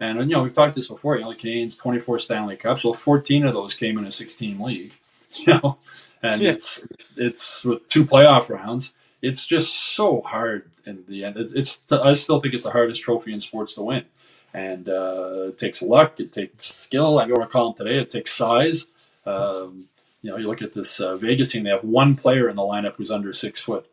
[0.00, 1.16] And you know, we've talked this before.
[1.16, 2.84] You know, the Canadiens 24 Stanley Cups.
[2.84, 4.92] Well, 14 of those came in a 16 league.
[5.36, 5.78] You know,
[6.22, 6.52] and yeah.
[6.52, 8.94] it's it's with two playoff rounds.
[9.20, 11.36] It's just so hard in the end.
[11.36, 14.04] It's, it's I still think it's the hardest trophy in sports to win,
[14.52, 16.20] and uh, it takes luck.
[16.20, 17.18] It takes skill.
[17.18, 17.98] I go to call them today.
[17.98, 18.86] It takes size.
[19.26, 19.88] Um,
[20.24, 21.62] you know, you look at this uh, Vegas team.
[21.62, 23.86] They have one player in the lineup who's under six foot,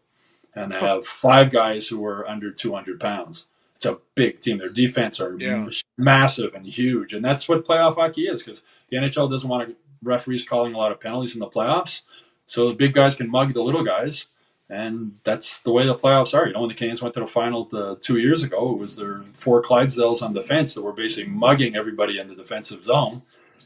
[0.56, 3.46] and they have five guys who are under 200 pounds
[3.82, 4.60] it's a big team.
[4.60, 5.68] Their defense are yeah.
[5.98, 8.44] massive and huge, and that's what playoff hockey is.
[8.44, 12.04] Because the NHL doesn't want referees calling a lot of penalties in the playoffs,
[12.46, 14.28] so the big guys can mug the little guys,
[14.70, 16.46] and that's the way the playoffs are.
[16.46, 18.98] You know, when the Canadiens went to the final the, two years ago, it was
[18.98, 23.24] their four Clydesdales on defense that were basically mugging everybody in the defensive zone,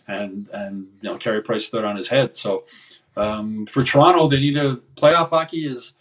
[0.07, 2.35] and and you know Carey Price stood on his head.
[2.35, 2.65] So
[3.17, 5.93] um, for Toronto, they need a playoff hockey is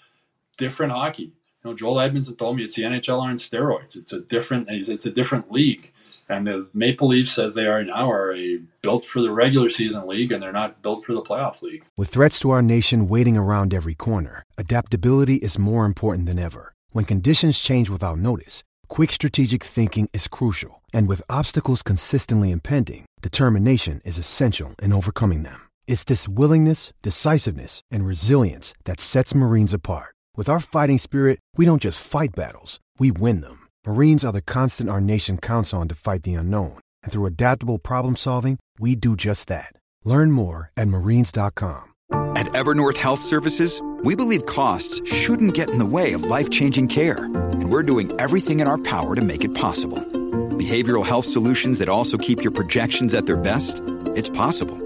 [0.56, 1.32] different hockey
[1.64, 3.96] you know, Joel Edmundson told me it's the NHL on steroids.
[3.96, 5.90] It's a different, it's a different league.
[6.28, 10.06] And the Maple Leafs, as they are now, are a built for the regular season
[10.06, 11.84] league, and they're not built for the playoff league.
[11.96, 16.72] With threats to our nation waiting around every corner, adaptability is more important than ever.
[16.92, 20.82] When conditions change without notice, quick strategic thinking is crucial.
[20.94, 25.60] And with obstacles consistently impending, determination is essential in overcoming them.
[25.86, 30.14] It's this willingness, decisiveness, and resilience that sets Marines apart.
[30.36, 33.66] With our fighting spirit, we don't just fight battles, we win them.
[33.84, 36.78] Marines are the constant our nation counts on to fight the unknown.
[37.02, 39.72] And through adaptable problem solving, we do just that.
[40.04, 41.90] Learn more at marines.com.
[42.36, 46.88] At Evernorth Health Services, we believe costs shouldn't get in the way of life changing
[46.88, 47.24] care.
[47.24, 50.23] And we're doing everything in our power to make it possible.
[50.54, 53.82] Behavioral health solutions that also keep your projections at their best?
[54.14, 54.80] It's possible.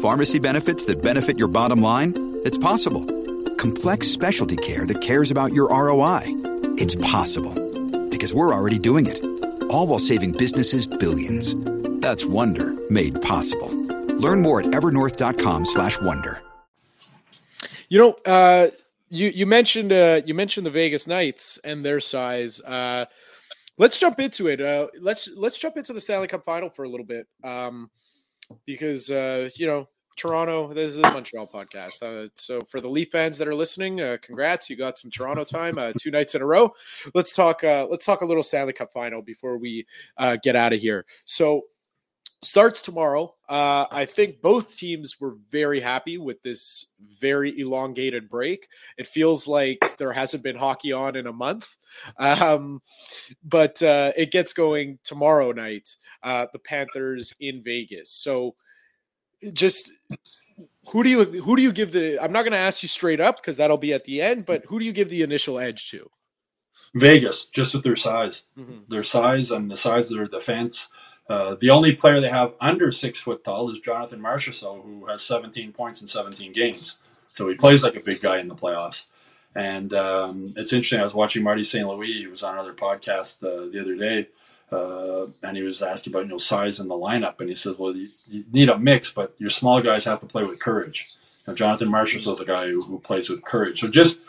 [0.00, 2.38] Pharmacy benefits that benefit your bottom line?
[2.44, 3.04] It's possible
[3.60, 6.22] complex specialty care that cares about your ROI.
[6.78, 7.52] It's possible
[8.08, 9.22] because we're already doing it.
[9.64, 11.54] All while saving businesses billions.
[12.00, 13.68] That's Wonder made possible.
[14.16, 16.40] Learn more at evernorth.com/slash Wonder.
[17.90, 18.68] You know, uh,
[19.10, 22.60] you you mentioned uh, you mentioned the Vegas Knights and their size.
[22.62, 23.04] Uh,
[23.80, 24.60] let's jump into it.
[24.60, 27.90] Uh, let's let's jump into the Stanley Cup Final for a little bit, um,
[28.66, 30.72] because uh, you know Toronto.
[30.72, 32.02] This is a Montreal podcast.
[32.02, 34.70] Uh, so for the Leaf fans that are listening, uh, congrats!
[34.70, 36.72] You got some Toronto time, uh, two nights in a row.
[37.14, 37.64] Let's talk.
[37.64, 39.86] Uh, let's talk a little Stanley Cup final before we
[40.42, 41.06] get out of here.
[41.24, 41.62] So
[42.42, 43.34] starts tomorrow.
[43.48, 46.86] Uh, I think both teams were very happy with this
[47.20, 48.68] very elongated break.
[48.96, 51.76] It feels like there hasn't been hockey on in a month,
[52.18, 52.80] um,
[53.44, 55.96] but it gets going tomorrow night.
[56.22, 58.10] the Panthers in Vegas.
[58.10, 58.54] So
[59.52, 59.90] just
[60.88, 63.20] who do you who do you give the i'm not going to ask you straight
[63.20, 65.90] up because that'll be at the end but who do you give the initial edge
[65.90, 66.10] to
[66.94, 68.78] vegas just with their size mm-hmm.
[68.88, 70.88] their size and the size of their defense
[71.30, 75.22] uh, the only player they have under six foot tall is jonathan marchessault who has
[75.22, 76.98] 17 points in 17 games
[77.32, 79.06] so he plays like a big guy in the playoffs
[79.54, 83.42] and um, it's interesting i was watching marty st louis he was on another podcast
[83.42, 84.28] uh, the other day
[84.72, 87.76] uh, and he was asked about you know size in the lineup, and he says,
[87.76, 91.08] "Well, you, you, need a mix, but your small guys have to play with courage."
[91.46, 93.80] Now, Jonathan Marchessault is a guy who, who, plays with courage.
[93.80, 94.20] So just,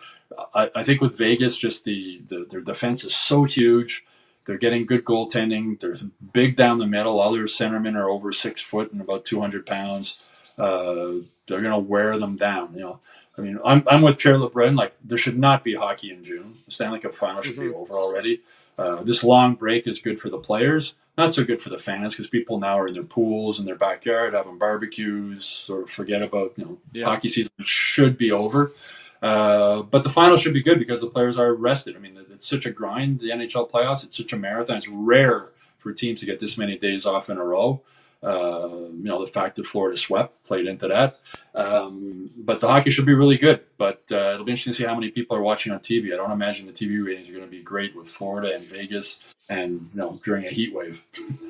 [0.55, 4.03] I, I, think with Vegas, just the, the their defense is so huge.
[4.51, 5.79] They're getting good goaltending.
[5.79, 5.95] They're
[6.33, 7.21] big down the middle.
[7.21, 10.17] All their centermen are over six foot and about two hundred pounds.
[10.57, 12.73] Uh, they're going to wear them down.
[12.73, 12.99] You know,
[13.37, 14.77] I mean, I'm, I'm with Pierre LeBrun.
[14.77, 16.51] Like, there should not be hockey in June.
[16.65, 17.69] The Stanley Cup final should mm-hmm.
[17.69, 18.41] be over already.
[18.77, 22.13] Uh, this long break is good for the players, not so good for the fans
[22.13, 26.51] because people now are in their pools in their backyard having barbecues, of forget about
[26.57, 27.05] you know yeah.
[27.05, 28.69] hockey season should be over.
[29.21, 31.95] Uh, but the final should be good because the players are rested.
[31.95, 33.19] I mean, it's such a grind.
[33.19, 34.77] The NHL playoffs, it's such a marathon.
[34.77, 37.83] It's rare for teams to get this many days off in a row.
[38.23, 41.19] Uh, you know, the fact that Florida swept played into that.
[41.53, 43.61] Um, but the hockey should be really good.
[43.77, 46.13] But uh, it'll be interesting to see how many people are watching on TV.
[46.13, 49.19] I don't imagine the TV ratings are going to be great with Florida and Vegas
[49.47, 51.03] and, you know, during a heat wave.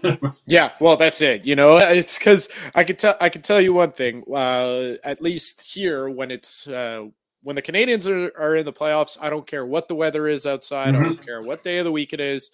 [0.45, 1.45] yeah, well, that's it.
[1.45, 4.25] You know, it's because I could tell I can tell you one thing.
[4.29, 7.07] Uh, at least here, when it's uh,
[7.43, 10.45] when the Canadiens are, are in the playoffs, I don't care what the weather is
[10.45, 10.93] outside.
[10.93, 11.03] Mm-hmm.
[11.03, 12.51] I don't care what day of the week it is.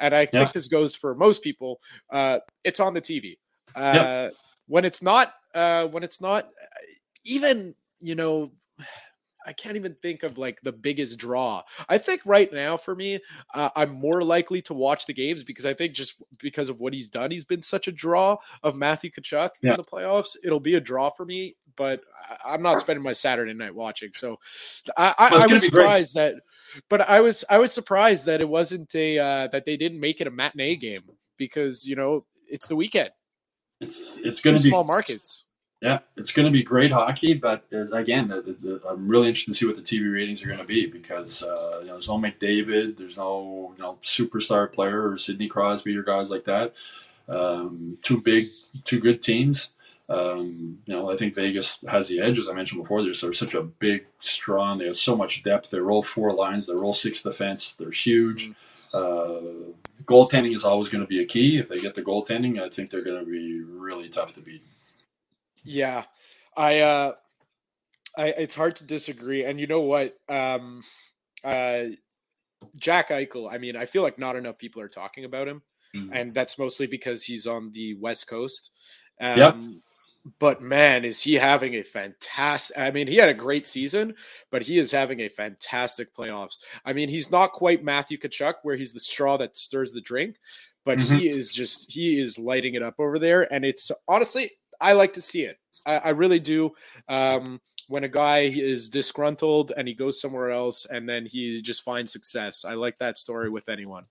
[0.00, 0.26] And I yeah.
[0.26, 1.80] think this goes for most people.
[2.10, 3.36] Uh, it's on the TV.
[3.74, 4.30] Uh.
[4.66, 6.48] When it's not, uh, when it's not,
[7.26, 8.52] even you know,
[9.46, 11.62] I can't even think of like the biggest draw.
[11.88, 13.20] I think right now for me,
[13.54, 16.94] uh, I'm more likely to watch the games because I think just because of what
[16.94, 19.72] he's done, he's been such a draw of Matthew Tkachuk yeah.
[19.72, 20.36] in the playoffs.
[20.42, 21.56] It'll be a draw for me.
[21.76, 22.02] But
[22.44, 24.10] I'm not spending my Saturday night watching.
[24.12, 24.38] So
[24.96, 26.34] I, I, I was surprised that,
[26.88, 30.20] but I was I was surprised that it wasn't a uh, that they didn't make
[30.20, 31.02] it a matinee game
[31.36, 33.10] because you know it's the weekend.
[33.80, 35.46] It's it's going to be small markets.
[35.80, 38.32] Yeah, it's going to be great hockey, but as, again,
[38.88, 41.80] I'm really interested to see what the TV ratings are going to be because uh,
[41.80, 46.02] you know there's no McDavid, there's no you know superstar player or Sidney Crosby or
[46.02, 46.72] guys like that.
[47.28, 48.48] Um, two big,
[48.84, 49.70] two good teams.
[50.08, 53.02] Um, you know, I think Vegas has the edge, as I mentioned before.
[53.02, 54.78] They're, they're such a big, strong.
[54.78, 55.70] They have so much depth.
[55.70, 56.66] They roll four lines.
[56.66, 57.72] They roll six defense.
[57.72, 58.50] They're huge.
[58.50, 58.96] Mm-hmm.
[58.96, 59.72] Uh,
[60.04, 61.58] goaltending is always going to be a key.
[61.58, 64.62] If they get the goaltending, I think they're going to be really tough to beat.
[65.64, 66.04] Yeah,
[66.56, 67.12] I, uh,
[68.16, 69.44] I, it's hard to disagree.
[69.44, 70.16] And you know what?
[70.28, 70.84] Um,
[71.42, 71.84] uh,
[72.76, 73.52] Jack Eichel.
[73.52, 75.62] I mean, I feel like not enough people are talking about him,
[75.94, 76.12] mm-hmm.
[76.12, 78.70] and that's mostly because he's on the West Coast.
[79.20, 79.56] Um, yep.
[80.38, 82.78] But man, is he having a fantastic?
[82.78, 84.14] I mean, he had a great season,
[84.50, 86.56] but he is having a fantastic playoffs.
[86.84, 90.36] I mean, he's not quite Matthew Tkachuk, where he's the straw that stirs the drink,
[90.84, 91.16] but mm-hmm.
[91.16, 94.50] he is just he is lighting it up over there, and it's honestly
[94.80, 95.58] I like to see it.
[95.86, 96.72] I, I really do.
[97.08, 101.82] Um, when a guy is disgruntled and he goes somewhere else and then he just
[101.82, 102.64] finds success.
[102.64, 104.04] I like that story with anyone.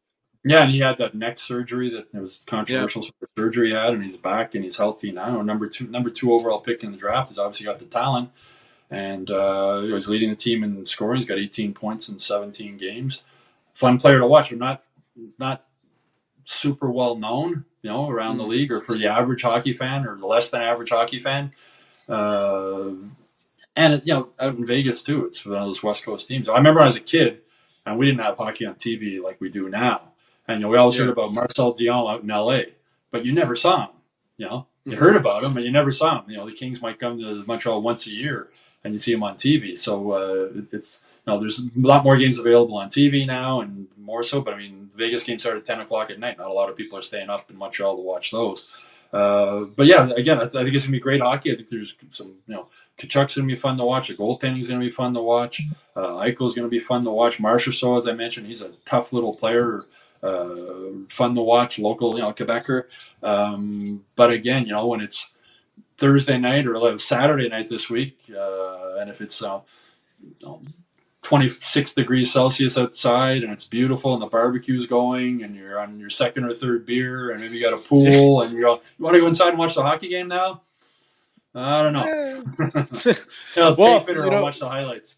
[0.45, 3.27] Yeah, and he had that neck surgery that was controversial yeah.
[3.37, 5.41] surgery he had, and he's back and he's healthy now.
[5.41, 7.29] Number two, number two overall pick in the draft.
[7.29, 8.29] He's obviously got the talent,
[8.91, 11.17] and uh, he was leading the team in scoring.
[11.17, 13.23] He's got 18 points in 17 games.
[13.73, 14.83] Fun player to watch, but not
[15.39, 15.65] not
[16.43, 18.49] super well known you know, around the mm.
[18.49, 21.51] league or for the average hockey fan or the less than average hockey fan.
[22.09, 22.91] Uh,
[23.75, 26.49] and, it, you know, out in Vegas too, it's one of those West Coast teams.
[26.49, 27.41] I remember as a kid,
[27.85, 30.12] and we didn't have hockey on TV like we do now.
[30.47, 31.05] And, you know, we always yeah.
[31.05, 32.73] heard about Marcel Dionne out in LA,
[33.11, 33.95] but you never saw him,
[34.37, 34.67] you know.
[34.85, 36.29] You heard about him, but you never saw him.
[36.29, 38.49] You know, the Kings might come to Montreal once a year,
[38.83, 39.77] and you see him on TV.
[39.77, 43.87] So uh, it's you know, there's a lot more games available on TV now, and
[43.97, 44.41] more so.
[44.41, 46.37] But I mean, Vegas games start at 10 o'clock at night.
[46.37, 48.67] Not a lot of people are staying up in Montreal to watch those.
[49.13, 51.51] Uh, but yeah, again, I, th- I, think it's gonna be great hockey.
[51.51, 52.67] I think there's some, you know,
[52.97, 54.07] Tkachuk's gonna be fun to watch.
[54.07, 55.61] The goaltending's gonna be fun to watch.
[55.95, 57.37] Uh, Eichel's gonna be fun to watch.
[57.37, 59.81] Marchessault, as I mentioned, he's a tough little player, uh,
[61.09, 61.79] fun to watch.
[61.79, 62.83] Local, you know, Quebecer.
[63.21, 65.29] Um, but again, you know, when it's
[65.97, 69.59] Thursday night or Saturday night this week, uh, and if it's uh,
[70.21, 70.61] you know,
[71.23, 76.09] 26 degrees Celsius outside and it's beautiful and the barbecue's going and you're on your
[76.09, 79.15] second or third beer and maybe you got a pool and you're all, you want
[79.15, 80.61] to go inside and watch the hockey game now?
[81.55, 82.43] I don't know.
[83.57, 85.17] I'll well, tape it or you know, watch the highlights.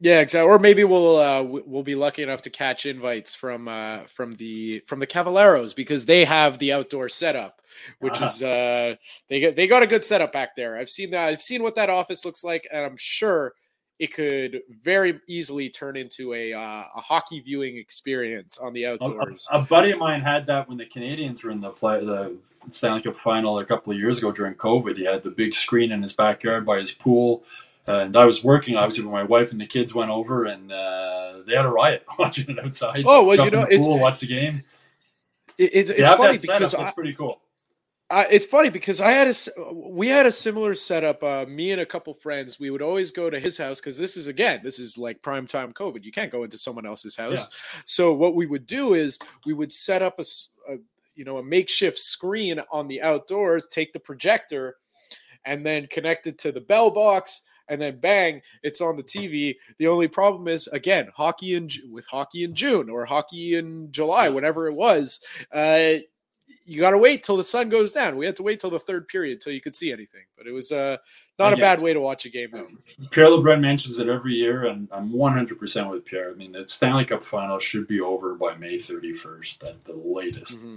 [0.00, 0.48] Yeah, exactly.
[0.48, 4.80] Or maybe we'll uh, we'll be lucky enough to catch invites from uh, from the
[4.80, 7.62] from the Cavaleros because they have the outdoor setup,
[8.00, 8.26] which uh-huh.
[8.26, 8.94] is uh,
[9.28, 10.76] they got they got a good setup back there.
[10.76, 11.28] I've seen that.
[11.28, 13.54] I've seen what that office looks like, and I'm sure
[13.98, 19.48] it could very easily turn into a uh, a hockey viewing experience on the outdoors.
[19.50, 22.36] A, a, buddy of mine had that when the Canadiens were in the play the
[22.70, 24.96] Stanley Cup final a couple of years ago during COVID.
[24.96, 27.44] He had the big screen in his backyard by his pool.
[27.86, 31.42] And I was working, obviously, when my wife and the kids went over, and uh,
[31.46, 33.04] they had a riot watching it outside.
[33.06, 34.62] Oh well, you know, the pool, watch the game.
[35.58, 37.40] It, it's, it's funny because that's pretty cool.
[38.08, 41.22] Uh, it's funny because I had a we had a similar setup.
[41.22, 44.16] Uh, me and a couple friends, we would always go to his house because this
[44.16, 46.04] is again, this is like prime time COVID.
[46.04, 47.48] You can't go into someone else's house.
[47.50, 47.80] Yeah.
[47.84, 50.24] So what we would do is we would set up a,
[50.72, 50.76] a
[51.16, 54.76] you know a makeshift screen on the outdoors, take the projector,
[55.44, 59.56] and then connect it to the bell box and then bang, it's on the TV.
[59.78, 64.28] The only problem is again, hockey in with hockey in June or hockey in July,
[64.28, 65.20] whatever it was.
[65.52, 65.94] Uh,
[66.64, 68.16] you got to wait till the sun goes down.
[68.16, 70.22] We had to wait till the third period till you could see anything.
[70.36, 70.96] But it was uh,
[71.38, 72.66] not a bad way to watch a game, though.
[73.10, 76.30] Pierre LeBrun mentions it every year, and I'm 100% with Pierre.
[76.30, 80.58] I mean, the Stanley Cup final should be over by May 31st at the latest.
[80.58, 80.76] Mm-hmm.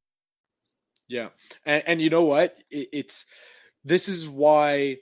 [1.11, 1.29] Yeah,
[1.65, 2.57] and, and you know what?
[2.69, 3.25] It, it's
[3.83, 4.97] this is why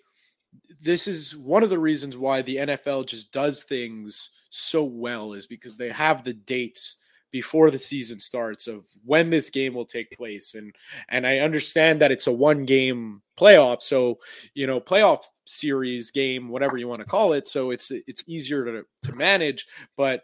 [0.81, 5.45] this is one of the reasons why the NFL just does things so well is
[5.45, 6.97] because they have the dates
[7.31, 10.73] before the season starts of when this game will take place and
[11.09, 14.17] and I understand that it's a one game playoff so
[14.55, 17.47] you know playoff series game, whatever you want to call it.
[17.47, 19.65] So it's it's easier to to manage,
[19.97, 20.23] but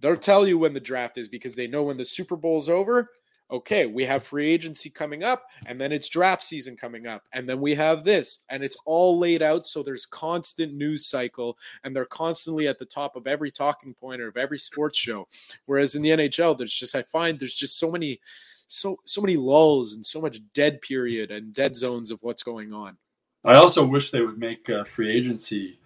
[0.00, 2.68] they'll tell you when the draft is because they know when the Super Bowl is
[2.68, 3.08] over
[3.52, 7.48] okay, we have free agency coming up, and then it's draft season coming up, and
[7.48, 11.94] then we have this, and it's all laid out so there's constant news cycle, and
[11.94, 15.28] they're constantly at the top of every talking point or of every sports show.
[15.66, 18.20] Whereas in the NHL, there's just I find there's just so many,
[18.68, 22.72] so so many lulls and so much dead period and dead zones of what's going
[22.72, 22.96] on.
[23.44, 25.78] I also wish they would make uh, free agency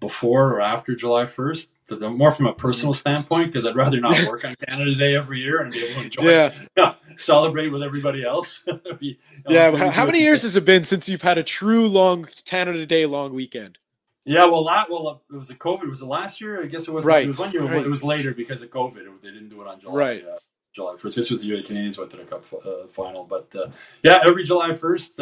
[0.00, 4.44] before or after July 1st more from a personal standpoint because I'd rather not work
[4.44, 8.64] on Canada Day every year and be able to enjoy, yeah, celebrate with everybody else.
[8.98, 9.18] be,
[9.48, 12.86] yeah, how, how many years has it been since you've had a true long Canada
[12.86, 13.78] Day long weekend?
[14.24, 15.84] Yeah, well, that well, uh, it was a COVID.
[15.84, 16.62] It Was the last year?
[16.62, 17.04] I guess it was.
[17.04, 17.24] Right.
[17.24, 17.62] It was one year.
[17.62, 17.86] Right.
[17.86, 19.20] It was later because of COVID.
[19.22, 19.94] They didn't do it on July.
[19.94, 20.24] Right.
[20.24, 20.38] Uh,
[20.74, 21.14] July first.
[21.16, 23.24] This was the year the Canadiens went to the Cup uh, final.
[23.24, 23.68] But uh,
[24.02, 25.18] yeah, every July first,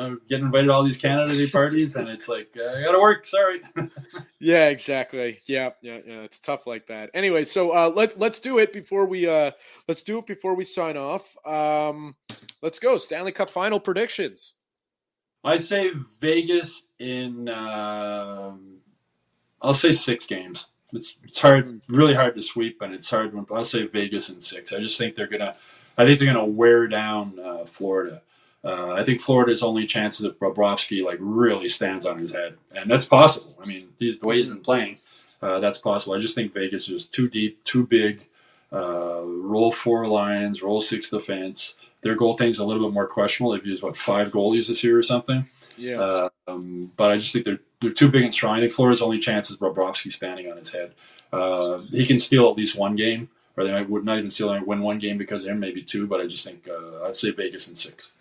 [0.00, 2.98] uh, getting invited to all these Canada Day parties, and it's like uh, I gotta
[3.00, 3.26] work.
[3.26, 3.60] Sorry.
[4.40, 5.40] yeah, exactly.
[5.46, 6.20] Yeah, yeah, yeah.
[6.22, 7.10] It's tough like that.
[7.12, 9.50] Anyway, so uh, let let's do it before we uh
[9.88, 11.36] let's do it before we sign off.
[11.46, 12.16] Um,
[12.62, 14.54] let's go Stanley Cup final predictions.
[15.44, 15.90] I say
[16.20, 17.48] Vegas in.
[17.48, 18.52] Uh,
[19.62, 20.68] I'll say six games.
[20.92, 23.34] It's it's hard, really hard to sweep, and it's hard.
[23.34, 24.72] When, I'll say Vegas in six.
[24.72, 25.54] I just think they're gonna.
[25.98, 28.22] I think they're gonna wear down uh, Florida.
[28.62, 32.56] Uh, I think Florida's only chance is if Bobrovsky like really stands on his head,
[32.74, 33.56] and that's possible.
[33.62, 34.98] I mean, he's the way he's been playing,
[35.40, 36.14] uh, that's possible.
[36.14, 38.26] I just think Vegas is too deep, too big.
[38.72, 41.74] Uh, roll four lines, roll six defense.
[42.02, 43.52] Their goaltending's a little bit more questionable.
[43.52, 45.46] They've used what five goalies this year or something.
[45.76, 46.28] Yeah.
[46.46, 48.56] Um, but I just think they're they're too big and strong.
[48.56, 50.92] I think Florida's only chance is Bobrovsky standing on his head.
[51.32, 54.52] Uh, he can steal at least one game, or they might would not even steal
[54.52, 56.06] and win one game because of him, maybe two.
[56.06, 58.12] But I just think uh, I'd say Vegas in six.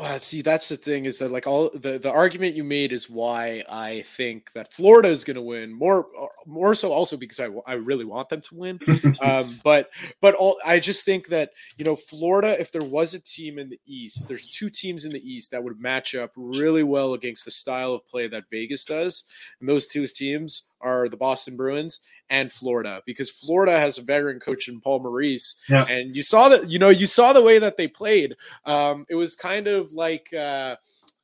[0.00, 3.10] Well, see, that's the thing is that like all the, the argument you made is
[3.10, 6.06] why I think that Florida is going to win more
[6.46, 8.80] more so also because I, I really want them to win.
[9.20, 9.90] um, but
[10.22, 13.68] but all I just think that you know Florida, if there was a team in
[13.68, 17.44] the East, there's two teams in the East that would match up really well against
[17.44, 19.24] the style of play that Vegas does,
[19.60, 22.00] and those two teams are the Boston Bruins
[22.30, 25.56] and Florida because Florida has a veteran coach in Paul Maurice.
[25.68, 25.84] Yeah.
[25.84, 28.36] And you saw that, you know, you saw the way that they played.
[28.64, 30.76] Um, it was kind of like uh,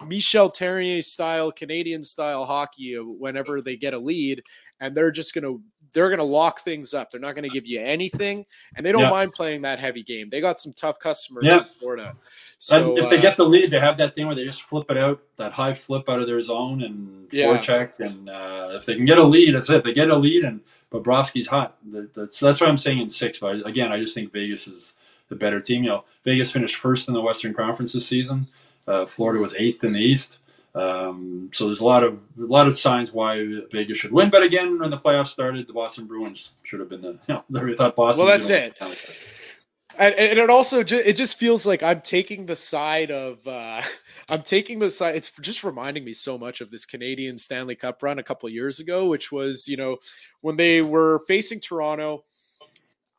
[0.07, 4.43] Michel Therrien style, Canadian style hockey whenever they get a lead
[4.81, 7.11] and they're just going to they're going to lock things up.
[7.11, 8.45] They're not going to give you anything,
[8.77, 9.11] and they don't yeah.
[9.11, 10.29] mind playing that heavy game.
[10.31, 11.61] They got some tough customers yeah.
[11.61, 12.13] in Florida.
[12.59, 14.63] So and if they uh, get the lead, they have that thing where they just
[14.63, 17.47] flip it out, that high flip out of their zone and yeah.
[17.47, 18.01] forecheck.
[18.01, 19.77] And uh, if they can get a lead, that's it.
[19.77, 21.77] If they get a lead and Bobrovsky's hot,
[22.15, 23.39] that's that's what I'm saying in six.
[23.39, 24.95] But again, I just think Vegas is
[25.29, 25.85] the better team.
[25.85, 28.47] You know, Vegas finished first in the Western Conference this season.
[28.87, 30.39] Uh, Florida was eighth in the East.
[30.75, 34.29] Um, so there's a lot of a lot of signs why Vegas should win.
[34.29, 37.63] But again, when the playoffs started, the Boston Bruins should have been the you know
[37.63, 38.27] we thought Boston.
[38.27, 38.75] Well, that's it.
[39.99, 43.81] And, and, it also it just feels like I'm taking the side of uh,
[44.29, 45.17] I'm taking the side.
[45.17, 48.81] It's just reminding me so much of this Canadian Stanley Cup run a couple years
[48.81, 49.97] ago, which was you know
[50.41, 52.25] when they were facing Toronto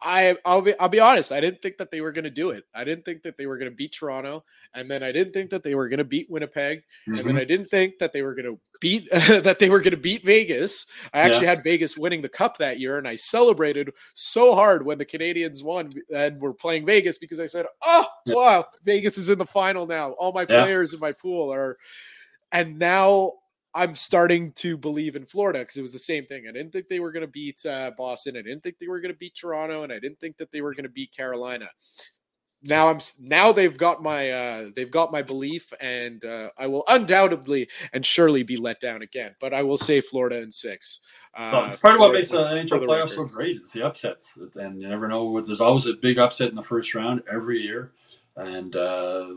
[0.01, 1.31] I I'll be I'll be honest.
[1.31, 2.65] I didn't think that they were going to do it.
[2.75, 4.43] I didn't think that they were going to beat Toronto,
[4.75, 7.15] and then I didn't think that they were going to beat Winnipeg, mm-hmm.
[7.15, 7.41] and then mm-hmm.
[7.41, 10.23] I didn't think that they were going to beat that they were going to beat
[10.23, 10.85] Vegas.
[11.13, 11.55] I actually yeah.
[11.55, 15.63] had Vegas winning the cup that year, and I celebrated so hard when the Canadiens
[15.63, 18.35] won and were playing Vegas because I said, "Oh yeah.
[18.35, 20.11] wow, Vegas is in the final now.
[20.11, 21.77] All my players in my pool are."
[22.51, 23.33] And now
[23.73, 26.45] I'm starting to believe in Florida because it was the same thing.
[26.47, 28.35] I didn't think they were going to beat uh, Boston.
[28.37, 30.61] I didn't think they were going to beat Toronto, and I didn't think that they
[30.61, 31.67] were going to beat Carolina.
[32.63, 36.83] Now I'm now they've got my uh, they've got my belief, and uh, I will
[36.87, 39.35] undoubtedly and surely be let down again.
[39.39, 40.99] But I will say Florida in six.
[41.35, 44.35] Uh, well, it's part of what makes the NHL playoffs so great is the upsets,
[44.55, 45.25] and you never know.
[45.25, 47.91] What there's always a big upset in the first round every year,
[48.35, 49.27] and uh,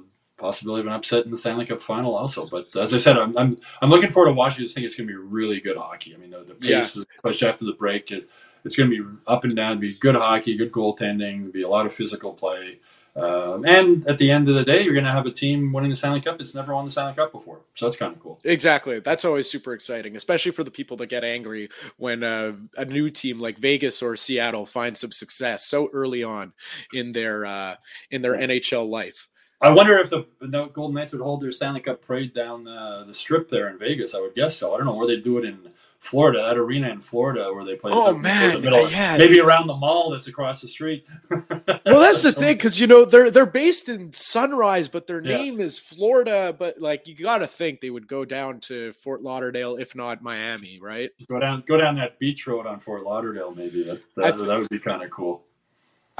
[0.40, 2.48] possibility of an upset in the Stanley Cup final also.
[2.48, 4.84] But as I said, I'm I'm, I'm looking forward to watching this thing.
[4.84, 6.14] It's going to be really good hockey.
[6.14, 7.04] I mean, the, the pace, yeah.
[7.14, 8.28] especially after the break, is
[8.64, 9.78] it's going to be up and down.
[9.78, 11.52] Be good hockey, good goaltending.
[11.52, 12.80] Be a lot of physical play.
[13.16, 15.90] Um, and at the end of the day, you're going to have a team winning
[15.90, 17.60] the Stanley Cup that's never won the Stanley Cup before.
[17.74, 18.40] So that's kind of cool.
[18.44, 19.00] Exactly.
[19.00, 23.10] That's always super exciting, especially for the people that get angry when uh, a new
[23.10, 26.52] team like Vegas or Seattle finds some success so early on
[26.92, 27.76] in their uh,
[28.10, 29.28] in their NHL life.
[29.62, 33.04] I wonder if the, the, Golden Knights would hold their Stanley Cup parade down the,
[33.06, 34.14] the strip there in Vegas.
[34.14, 34.74] I would guess so.
[34.74, 37.76] I don't know where they do it in Florida, that arena in Florida where they
[37.76, 37.92] play.
[37.94, 41.06] Oh man, middle, yeah, maybe around the mall that's across the street.
[41.30, 45.60] well, that's the thing because you know they're they're based in Sunrise, but their name
[45.60, 45.66] yeah.
[45.66, 46.56] is Florida.
[46.58, 50.22] But like you got to think they would go down to Fort Lauderdale, if not
[50.22, 51.10] Miami, right?
[51.28, 53.54] Go down, go down that beach road on Fort Lauderdale.
[53.54, 55.44] Maybe that that, th- that would be kind of cool.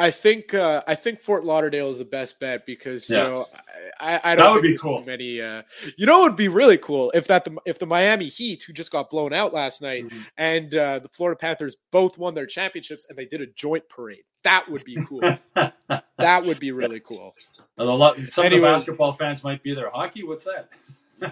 [0.01, 3.19] I think uh, I think Fort Lauderdale is the best bet because yeah.
[3.19, 3.45] you know
[4.01, 5.05] I, I don't that would be cool.
[5.05, 5.63] Many uh,
[5.99, 8.73] you know it would be really cool if that the if the Miami Heat who
[8.73, 10.21] just got blown out last night mm-hmm.
[10.39, 14.23] and uh, the Florida Panthers both won their championships and they did a joint parade.
[14.43, 15.21] That would be cool.
[15.55, 17.35] that would be really cool.
[17.77, 19.91] And a lot, some Anyways, of the basketball fans might be there.
[19.91, 20.71] Hockey, what's that?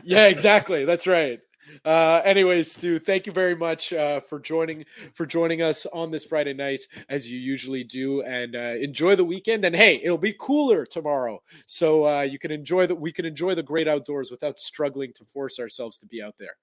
[0.05, 0.85] yeah, exactly.
[0.85, 1.41] That's right.
[1.85, 6.25] Uh, anyways, Stu, thank you very much uh, for joining for joining us on this
[6.25, 9.65] Friday night as you usually do, and uh, enjoy the weekend.
[9.65, 12.95] And hey, it'll be cooler tomorrow, so uh, you can enjoy that.
[12.95, 16.57] We can enjoy the great outdoors without struggling to force ourselves to be out there.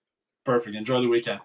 [0.43, 0.75] Perfect.
[0.75, 1.41] Enjoy the weekend.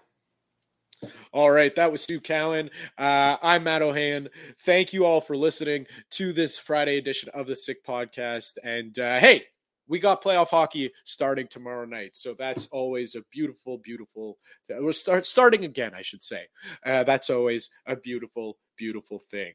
[1.33, 2.69] All right, that was Stu Cowan.
[2.97, 4.27] Uh, I'm Matt Ohayon.
[4.59, 8.57] Thank you all for listening to this Friday edition of the Sick Podcast.
[8.63, 9.45] And uh, hey,
[9.91, 12.15] we got playoff hockey starting tomorrow night.
[12.15, 14.37] So that's always a beautiful, beautiful.
[14.69, 16.47] We're start starting again, I should say.
[16.85, 19.51] Uh, that's always a beautiful, beautiful thing.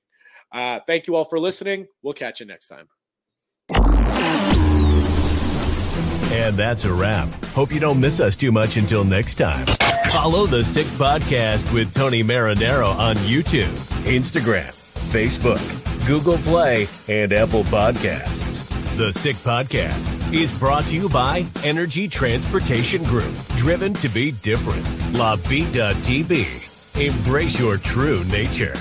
[0.53, 1.87] Uh, thank you all for listening.
[2.03, 2.87] We'll catch you next time.
[6.32, 7.28] And that's a wrap.
[7.47, 9.64] Hope you don't miss us too much until next time.
[10.12, 13.72] Follow the Sick Podcast with Tony Marinaro on YouTube,
[14.05, 14.70] Instagram,
[15.11, 18.86] Facebook, Google Play, and Apple Podcasts.
[18.97, 24.86] The Sick Podcast is brought to you by Energy Transportation Group, driven to be different.
[25.12, 26.97] La Vida TB.
[26.99, 28.72] Embrace your true nature.